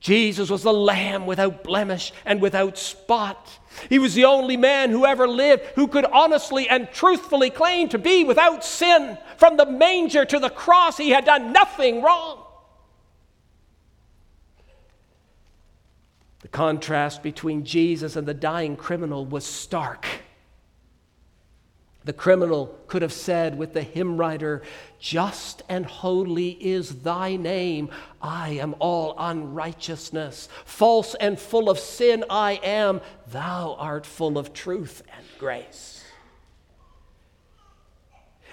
Jesus 0.00 0.50
was 0.50 0.64
the 0.64 0.72
Lamb 0.72 1.24
without 1.24 1.62
blemish 1.62 2.12
and 2.24 2.42
without 2.42 2.76
spot. 2.76 3.48
He 3.88 4.00
was 4.00 4.14
the 4.14 4.24
only 4.24 4.56
man 4.56 4.90
who 4.90 5.06
ever 5.06 5.28
lived 5.28 5.62
who 5.76 5.86
could 5.86 6.04
honestly 6.04 6.68
and 6.68 6.90
truthfully 6.90 7.50
claim 7.50 7.88
to 7.90 7.98
be 7.98 8.24
without 8.24 8.64
sin. 8.64 9.16
From 9.36 9.56
the 9.56 9.64
manger 9.64 10.24
to 10.24 10.40
the 10.40 10.50
cross, 10.50 10.96
he 10.96 11.10
had 11.10 11.24
done 11.24 11.52
nothing 11.52 12.02
wrong. 12.02 12.42
The 16.40 16.48
contrast 16.48 17.22
between 17.22 17.64
Jesus 17.64 18.16
and 18.16 18.26
the 18.26 18.34
dying 18.34 18.76
criminal 18.76 19.24
was 19.24 19.44
stark. 19.44 20.04
The 22.06 22.12
criminal 22.12 22.72
could 22.86 23.02
have 23.02 23.12
said 23.12 23.58
with 23.58 23.74
the 23.74 23.82
hymn 23.82 24.16
writer, 24.16 24.62
Just 25.00 25.64
and 25.68 25.84
holy 25.84 26.50
is 26.50 27.02
thy 27.02 27.34
name. 27.34 27.90
I 28.22 28.50
am 28.50 28.76
all 28.78 29.16
unrighteousness. 29.18 30.48
False 30.64 31.16
and 31.16 31.36
full 31.36 31.68
of 31.68 31.80
sin 31.80 32.24
I 32.30 32.60
am. 32.62 33.00
Thou 33.32 33.74
art 33.76 34.06
full 34.06 34.38
of 34.38 34.52
truth 34.52 35.02
and 35.16 35.26
grace. 35.40 36.04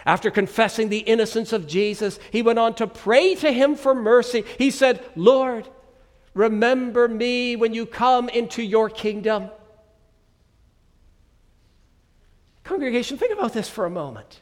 After 0.03 0.31
confessing 0.31 0.89
the 0.89 0.97
innocence 0.97 1.53
of 1.53 1.67
Jesus, 1.67 2.17
he 2.31 2.41
went 2.41 2.57
on 2.57 2.73
to 2.75 2.87
pray 2.87 3.35
to 3.35 3.51
him 3.51 3.75
for 3.75 3.93
mercy. 3.93 4.43
He 4.57 4.71
said, 4.71 5.05
Lord, 5.15 5.69
remember 6.33 7.07
me 7.07 7.55
when 7.55 7.75
you 7.75 7.85
come 7.85 8.29
into 8.29 8.63
your 8.63 8.89
kingdom. 8.89 9.51
Congregation, 12.64 13.18
think 13.18 13.34
about 13.34 13.53
this 13.53 13.70
for 13.70 13.86
a 13.86 13.89
moment. 13.89 14.39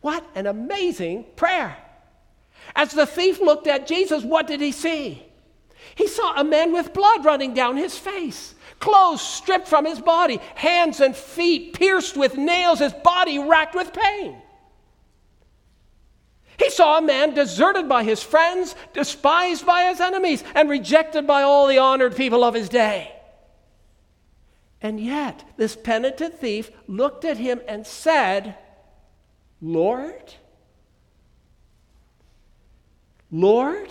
What 0.00 0.24
an 0.34 0.46
amazing 0.46 1.26
prayer. 1.36 1.76
As 2.74 2.92
the 2.92 3.06
thief 3.06 3.40
looked 3.40 3.66
at 3.66 3.86
Jesus, 3.86 4.24
what 4.24 4.46
did 4.46 4.60
he 4.60 4.72
see? 4.72 5.22
He 5.94 6.06
saw 6.06 6.34
a 6.34 6.44
man 6.44 6.72
with 6.72 6.94
blood 6.94 7.24
running 7.24 7.54
down 7.54 7.76
his 7.76 7.98
face, 7.98 8.54
clothes 8.78 9.20
stripped 9.20 9.68
from 9.68 9.84
his 9.84 10.00
body, 10.00 10.40
hands 10.54 11.00
and 11.00 11.14
feet 11.14 11.74
pierced 11.74 12.16
with 12.16 12.36
nails, 12.36 12.78
his 12.78 12.92
body 12.92 13.38
racked 13.38 13.74
with 13.74 13.92
pain. 13.92 14.36
He 16.58 16.70
saw 16.70 16.98
a 16.98 17.02
man 17.02 17.34
deserted 17.34 17.88
by 17.88 18.04
his 18.04 18.22
friends, 18.22 18.74
despised 18.92 19.66
by 19.66 19.84
his 19.86 20.00
enemies, 20.00 20.44
and 20.54 20.70
rejected 20.70 21.26
by 21.26 21.42
all 21.42 21.66
the 21.66 21.78
honored 21.78 22.16
people 22.16 22.44
of 22.44 22.54
his 22.54 22.68
day. 22.68 23.12
And 24.82 24.98
yet, 24.98 25.44
this 25.56 25.76
penitent 25.76 26.38
thief 26.40 26.70
looked 26.88 27.24
at 27.24 27.36
him 27.36 27.60
and 27.68 27.86
said, 27.86 28.56
Lord, 29.60 30.34
Lord, 33.30 33.88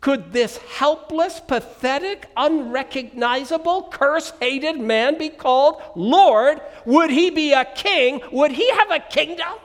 could 0.00 0.32
this 0.32 0.56
helpless, 0.58 1.40
pathetic, 1.40 2.30
unrecognizable, 2.36 3.88
curse 3.90 4.32
hated 4.40 4.80
man 4.80 5.18
be 5.18 5.28
called 5.28 5.82
Lord? 5.96 6.60
Would 6.86 7.10
he 7.10 7.30
be 7.30 7.52
a 7.52 7.64
king? 7.64 8.22
Would 8.30 8.52
he 8.52 8.70
have 8.70 8.92
a 8.92 9.00
kingdom? 9.00 9.58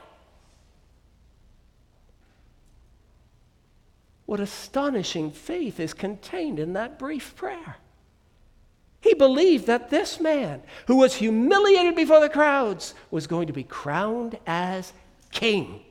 What 4.26 4.40
astonishing 4.40 5.30
faith 5.30 5.80
is 5.80 5.94
contained 5.94 6.60
in 6.60 6.74
that 6.74 6.98
brief 6.98 7.36
prayer. 7.36 7.78
He 9.06 9.14
believed 9.14 9.68
that 9.68 9.92
this 9.92 10.20
man, 10.20 10.64
who 10.88 10.96
was 10.96 11.14
humiliated 11.14 11.96
before 11.96 12.20
the 12.20 12.28
crowds, 12.28 12.96
was 13.12 13.28
going 13.28 13.46
to 13.46 13.54
be 13.54 13.64
crowned 13.64 14.40
as 14.48 14.94
king. 15.32 15.82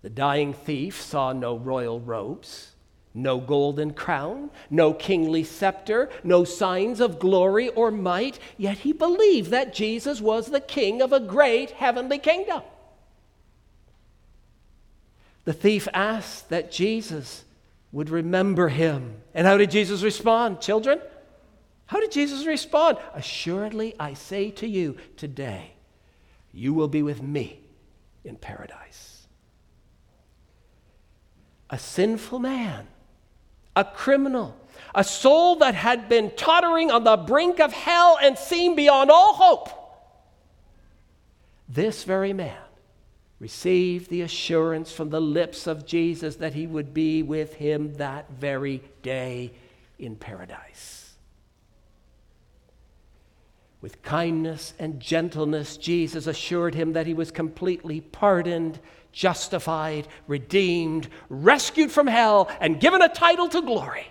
The 0.00 0.08
dying 0.08 0.54
thief 0.54 1.02
saw 1.02 1.34
no 1.34 1.58
royal 1.58 2.00
robes, 2.00 2.72
no 3.12 3.38
golden 3.38 3.92
crown, 3.92 4.48
no 4.70 4.94
kingly 4.94 5.44
scepter, 5.44 6.08
no 6.22 6.44
signs 6.44 6.98
of 6.98 7.18
glory 7.18 7.68
or 7.68 7.90
might, 7.90 8.38
yet 8.56 8.78
he 8.78 8.92
believed 8.94 9.50
that 9.50 9.74
Jesus 9.74 10.18
was 10.18 10.46
the 10.46 10.60
king 10.60 11.02
of 11.02 11.12
a 11.12 11.20
great 11.20 11.72
heavenly 11.72 12.18
kingdom. 12.18 12.62
The 15.44 15.52
thief 15.52 15.86
asked 15.92 16.48
that 16.48 16.72
Jesus 16.72 17.44
would 17.94 18.10
remember 18.10 18.68
him. 18.68 19.14
And 19.34 19.46
how 19.46 19.56
did 19.56 19.70
Jesus 19.70 20.02
respond, 20.02 20.60
children? 20.60 21.00
How 21.86 22.00
did 22.00 22.10
Jesus 22.10 22.44
respond? 22.44 22.98
Assuredly, 23.14 23.94
I 24.00 24.14
say 24.14 24.50
to 24.50 24.66
you 24.66 24.96
today, 25.16 25.74
you 26.52 26.74
will 26.74 26.88
be 26.88 27.04
with 27.04 27.22
me 27.22 27.60
in 28.24 28.34
paradise. 28.34 29.28
A 31.70 31.78
sinful 31.78 32.40
man, 32.40 32.88
a 33.76 33.84
criminal, 33.84 34.56
a 34.92 35.04
soul 35.04 35.56
that 35.56 35.76
had 35.76 36.08
been 36.08 36.32
tottering 36.34 36.90
on 36.90 37.04
the 37.04 37.16
brink 37.16 37.60
of 37.60 37.72
hell 37.72 38.18
and 38.20 38.36
seemed 38.36 38.74
beyond 38.74 39.08
all 39.08 39.34
hope. 39.34 39.68
This 41.68 42.02
very 42.02 42.32
man 42.32 42.63
received 43.38 44.10
the 44.10 44.22
assurance 44.22 44.92
from 44.92 45.10
the 45.10 45.20
lips 45.20 45.66
of 45.66 45.86
Jesus 45.86 46.36
that 46.36 46.54
he 46.54 46.66
would 46.66 46.94
be 46.94 47.22
with 47.22 47.54
him 47.54 47.94
that 47.94 48.30
very 48.30 48.82
day 49.02 49.52
in 49.98 50.16
paradise. 50.16 51.14
With 53.80 54.02
kindness 54.02 54.72
and 54.78 54.98
gentleness, 54.98 55.76
Jesus 55.76 56.26
assured 56.26 56.74
him 56.74 56.94
that 56.94 57.06
he 57.06 57.12
was 57.12 57.30
completely 57.30 58.00
pardoned, 58.00 58.80
justified, 59.12 60.08
redeemed, 60.26 61.08
rescued 61.28 61.92
from 61.92 62.06
hell, 62.06 62.50
and 62.60 62.80
given 62.80 63.02
a 63.02 63.10
title 63.10 63.48
to 63.50 63.60
glory. 63.60 64.06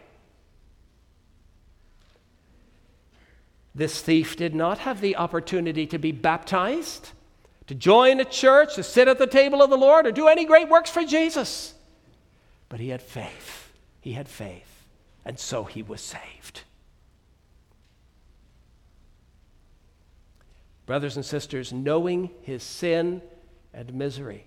This 3.74 4.00
thief 4.00 4.36
did 4.36 4.54
not 4.54 4.78
have 4.80 5.02
the 5.02 5.16
opportunity 5.16 5.88
to 5.88 5.98
be 5.98 6.12
baptized, 6.12 7.10
to 7.68 7.76
join 7.76 8.20
a 8.20 8.26
church, 8.26 8.76
to 8.76 8.84
sit 8.84 9.08
at 9.08 9.18
the 9.18 9.28
table 9.28 9.62
of 9.62 9.70
the 9.70 9.78
Lord, 9.78 10.06
or 10.06 10.12
do 10.12 10.28
any 10.28 10.46
great 10.46 10.70
works 10.70 10.90
for 10.90 11.04
Jesus. 11.04 11.74
But 12.70 12.80
he 12.80 12.90
had 12.90 13.02
faith. 13.02 13.72
He 14.02 14.14
had 14.14 14.28
faith. 14.28 14.86
And 15.26 15.40
so 15.40 15.64
he 15.64 15.82
was 15.82 16.02
saved. 16.02 16.62
Brothers 20.86 21.16
and 21.16 21.26
sisters, 21.26 21.72
knowing 21.72 22.30
his 22.42 22.62
sin 22.62 23.22
and 23.74 23.94
misery, 23.94 24.46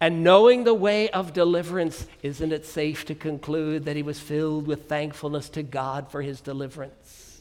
and 0.00 0.22
knowing 0.22 0.64
the 0.64 0.74
way 0.74 1.08
of 1.10 1.32
deliverance, 1.32 2.06
isn't 2.22 2.52
it 2.52 2.66
safe 2.66 3.04
to 3.06 3.14
conclude 3.14 3.86
that 3.86 3.96
he 3.96 4.02
was 4.02 4.20
filled 4.20 4.66
with 4.66 4.88
thankfulness 4.88 5.48
to 5.50 5.62
God 5.62 6.10
for 6.10 6.22
his 6.22 6.40
deliverance? 6.40 7.33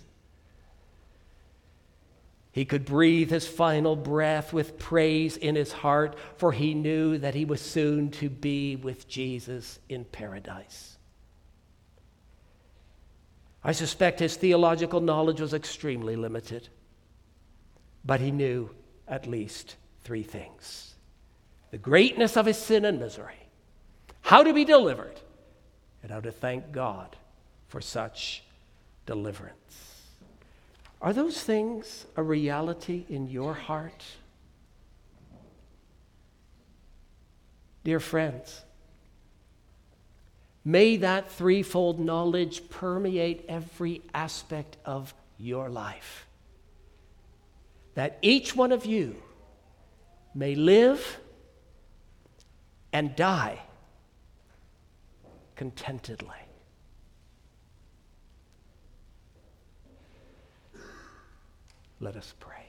He 2.54 2.66
could 2.66 2.86
breathe 2.86 3.32
his 3.32 3.48
final 3.48 3.96
breath 3.96 4.54
with 4.54 4.78
praise 4.78 5.38
in 5.38 5.56
his 5.56 5.72
heart, 5.72 6.16
for 6.38 6.52
he 6.52 6.76
knew 6.76 7.18
that 7.18 7.34
he 7.34 7.46
was 7.46 7.60
soon 7.60 8.12
to 8.12 8.30
be 8.30 8.76
with 8.76 9.08
Jesus 9.08 9.80
in 9.90 10.06
paradise. 10.06 10.98
I 13.64 13.72
suspect 13.72 14.20
his 14.20 14.36
theological 14.36 15.02
knowledge 15.02 15.42
was 15.42 15.54
extremely 15.54 16.16
limited. 16.16 16.70
But 18.06 18.20
he 18.20 18.30
knew 18.30 18.70
at 19.08 19.28
least 19.28 19.76
three 20.04 20.24
things 20.24 20.90
the 21.72 21.78
greatness 21.80 22.38
of 22.38 22.46
his 22.46 22.58
sin 22.58 22.86
and 22.86 23.00
misery, 23.00 23.48
how 24.22 24.44
to 24.44 24.54
be 24.54 24.64
delivered, 24.64 25.20
and 26.04 26.12
how 26.12 26.20
to 26.20 26.32
thank 26.32 26.72
God 26.72 27.16
for 27.68 27.82
such 27.82 28.44
deliverance. 29.08 29.83
Are 31.04 31.12
those 31.12 31.44
things 31.44 32.06
a 32.16 32.24
reality 32.24 33.06
in 33.10 33.28
your 33.28 33.54
heart? 33.54 34.06
Dear 37.84 38.00
friends, 38.00 38.64
may 40.64 40.96
that 40.96 41.30
threefold 41.30 42.00
knowledge 42.00 42.70
permeate 42.70 43.44
every 43.50 44.02
aspect 44.14 44.78
of 44.86 45.14
your 45.38 45.70
life 45.70 46.26
that 47.96 48.18
each 48.22 48.56
one 48.56 48.72
of 48.72 48.86
you 48.86 49.22
may 50.34 50.56
live 50.56 51.20
and 52.94 53.14
die 53.14 53.60
contentedly. 55.58 56.43
Let 62.04 62.18
us 62.18 62.34
pray. 62.38 62.66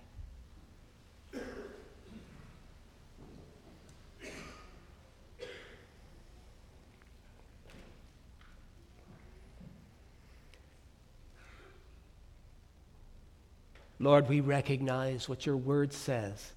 Lord, 13.99 14.29
we 14.29 14.39
recognize 14.39 15.29
what 15.29 15.45
your 15.45 15.57
word 15.57 15.93
says 15.93 16.53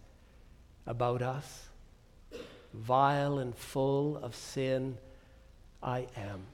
about 0.86 1.24
us. 1.24 1.70
Vile 2.76 3.40
and 3.40 3.56
full 3.56 4.18
of 4.18 4.36
sin, 4.36 5.00
I 5.82 6.06
am. 6.16 6.46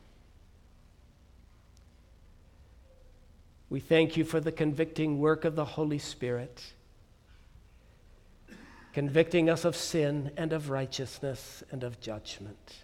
We 3.73 3.79
thank 3.79 4.17
you 4.17 4.23
for 4.23 4.39
the 4.39 4.51
convicting 4.51 5.17
work 5.17 5.45
of 5.45 5.55
the 5.55 5.65
Holy 5.65 5.97
Spirit, 5.97 6.63
convicting 8.93 9.49
us 9.49 9.65
of 9.65 9.75
sin 9.75 10.29
and 10.37 10.53
of 10.53 10.69
righteousness 10.69 11.63
and 11.71 11.83
of 11.83 11.99
judgment. 11.99 12.75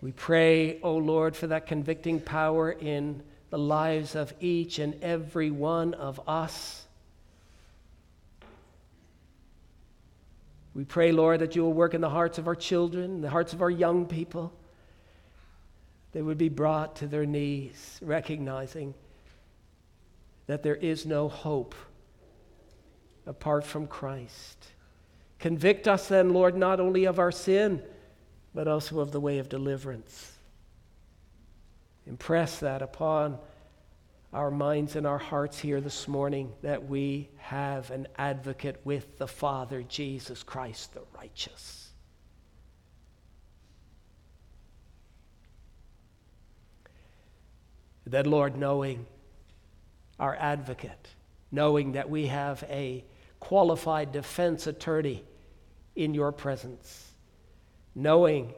We 0.00 0.10
pray, 0.10 0.80
O 0.80 0.94
oh 0.94 0.96
Lord, 0.96 1.36
for 1.36 1.46
that 1.46 1.68
convicting 1.68 2.18
power 2.18 2.72
in 2.72 3.22
the 3.50 3.58
lives 3.58 4.16
of 4.16 4.34
each 4.40 4.80
and 4.80 5.00
every 5.00 5.52
one 5.52 5.94
of 5.94 6.20
us. 6.26 6.86
We 10.74 10.84
pray, 10.84 11.12
Lord, 11.12 11.38
that 11.38 11.54
you 11.54 11.62
will 11.62 11.72
work 11.72 11.94
in 11.94 12.00
the 12.00 12.10
hearts 12.10 12.36
of 12.38 12.48
our 12.48 12.56
children, 12.56 13.20
the 13.20 13.30
hearts 13.30 13.52
of 13.52 13.62
our 13.62 13.70
young 13.70 14.06
people. 14.06 14.52
They 16.12 16.22
would 16.22 16.38
be 16.38 16.48
brought 16.48 16.96
to 16.96 17.06
their 17.06 17.26
knees, 17.26 17.98
recognizing 18.02 18.94
that 20.46 20.62
there 20.62 20.76
is 20.76 21.04
no 21.04 21.28
hope 21.28 21.74
apart 23.26 23.64
from 23.64 23.86
Christ. 23.86 24.72
Convict 25.38 25.86
us 25.88 26.08
then, 26.08 26.32
Lord, 26.32 26.56
not 26.56 26.80
only 26.80 27.04
of 27.04 27.18
our 27.18 27.32
sin, 27.32 27.82
but 28.54 28.68
also 28.68 29.00
of 29.00 29.12
the 29.12 29.20
way 29.20 29.38
of 29.38 29.48
deliverance. 29.48 30.32
Impress 32.06 32.60
that 32.60 32.82
upon 32.82 33.38
our 34.32 34.50
minds 34.50 34.96
and 34.96 35.06
our 35.06 35.18
hearts 35.18 35.58
here 35.58 35.80
this 35.80 36.06
morning 36.06 36.52
that 36.62 36.88
we 36.88 37.28
have 37.38 37.90
an 37.90 38.06
advocate 38.16 38.80
with 38.84 39.18
the 39.18 39.26
Father, 39.26 39.82
Jesus 39.82 40.42
Christ 40.42 40.94
the 40.94 41.02
righteous. 41.16 41.85
That, 48.06 48.26
Lord, 48.26 48.56
knowing 48.56 49.06
our 50.18 50.34
advocate, 50.36 51.08
knowing 51.50 51.92
that 51.92 52.08
we 52.08 52.26
have 52.26 52.64
a 52.68 53.04
qualified 53.40 54.12
defense 54.12 54.66
attorney 54.66 55.24
in 55.94 56.14
your 56.14 56.32
presence, 56.32 57.12
knowing 57.94 58.52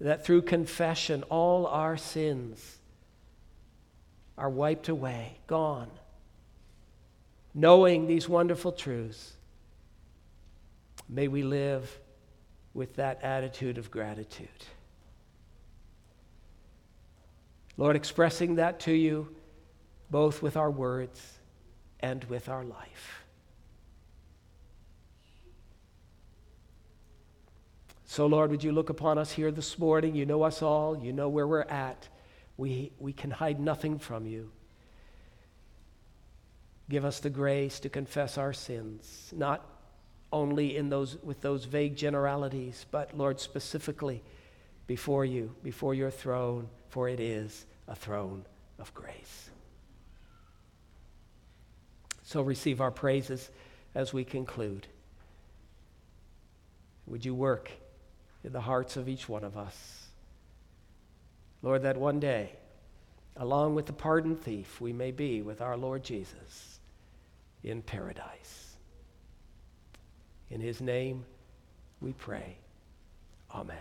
that 0.00 0.24
through 0.24 0.42
confession 0.42 1.22
all 1.24 1.66
our 1.66 1.96
sins 1.96 2.78
are 4.36 4.50
wiped 4.50 4.88
away, 4.88 5.38
gone. 5.46 5.90
Knowing 7.54 8.06
these 8.06 8.28
wonderful 8.28 8.72
truths, 8.72 9.34
may 11.08 11.28
we 11.28 11.42
live 11.42 11.98
with 12.72 12.96
that 12.96 13.22
attitude 13.22 13.76
of 13.76 13.90
gratitude. 13.90 14.48
Lord, 17.80 17.96
expressing 17.96 18.56
that 18.56 18.80
to 18.80 18.92
you 18.92 19.34
both 20.10 20.42
with 20.42 20.58
our 20.58 20.70
words 20.70 21.38
and 21.98 22.22
with 22.24 22.50
our 22.50 22.62
life. 22.62 23.24
So, 28.04 28.26
Lord, 28.26 28.50
would 28.50 28.62
you 28.62 28.72
look 28.72 28.90
upon 28.90 29.16
us 29.16 29.32
here 29.32 29.50
this 29.50 29.78
morning? 29.78 30.14
You 30.14 30.26
know 30.26 30.42
us 30.42 30.60
all, 30.60 30.94
you 30.94 31.14
know 31.14 31.30
where 31.30 31.46
we're 31.46 31.62
at. 31.62 32.06
We, 32.58 32.92
we 32.98 33.14
can 33.14 33.30
hide 33.30 33.58
nothing 33.58 33.98
from 33.98 34.26
you. 34.26 34.50
Give 36.90 37.06
us 37.06 37.20
the 37.20 37.30
grace 37.30 37.80
to 37.80 37.88
confess 37.88 38.36
our 38.36 38.52
sins, 38.52 39.32
not 39.34 39.64
only 40.30 40.76
in 40.76 40.90
those, 40.90 41.16
with 41.22 41.40
those 41.40 41.64
vague 41.64 41.96
generalities, 41.96 42.84
but, 42.90 43.16
Lord, 43.16 43.40
specifically 43.40 44.22
before 44.86 45.24
you, 45.24 45.54
before 45.62 45.94
your 45.94 46.10
throne, 46.10 46.68
for 46.90 47.08
it 47.08 47.20
is 47.20 47.64
a 47.90 47.94
throne 47.94 48.46
of 48.78 48.94
grace. 48.94 49.50
So 52.22 52.40
receive 52.40 52.80
our 52.80 52.90
praises 52.90 53.50
as 53.94 54.14
we 54.14 54.24
conclude. 54.24 54.86
Would 57.06 57.26
you 57.26 57.34
work 57.34 57.70
in 58.44 58.52
the 58.52 58.60
hearts 58.60 58.96
of 58.96 59.08
each 59.08 59.28
one 59.28 59.44
of 59.44 59.56
us. 59.56 60.06
Lord, 61.62 61.82
that 61.82 61.96
one 61.96 62.20
day, 62.20 62.52
along 63.36 63.74
with 63.74 63.86
the 63.86 63.92
pardoned 63.92 64.40
thief, 64.40 64.80
we 64.80 64.92
may 64.92 65.10
be 65.10 65.42
with 65.42 65.60
our 65.60 65.76
Lord 65.76 66.02
Jesus 66.02 66.80
in 67.62 67.82
paradise. 67.82 68.76
In 70.50 70.60
his 70.60 70.80
name 70.80 71.24
we 72.00 72.12
pray. 72.12 72.56
Amen. 73.54 73.76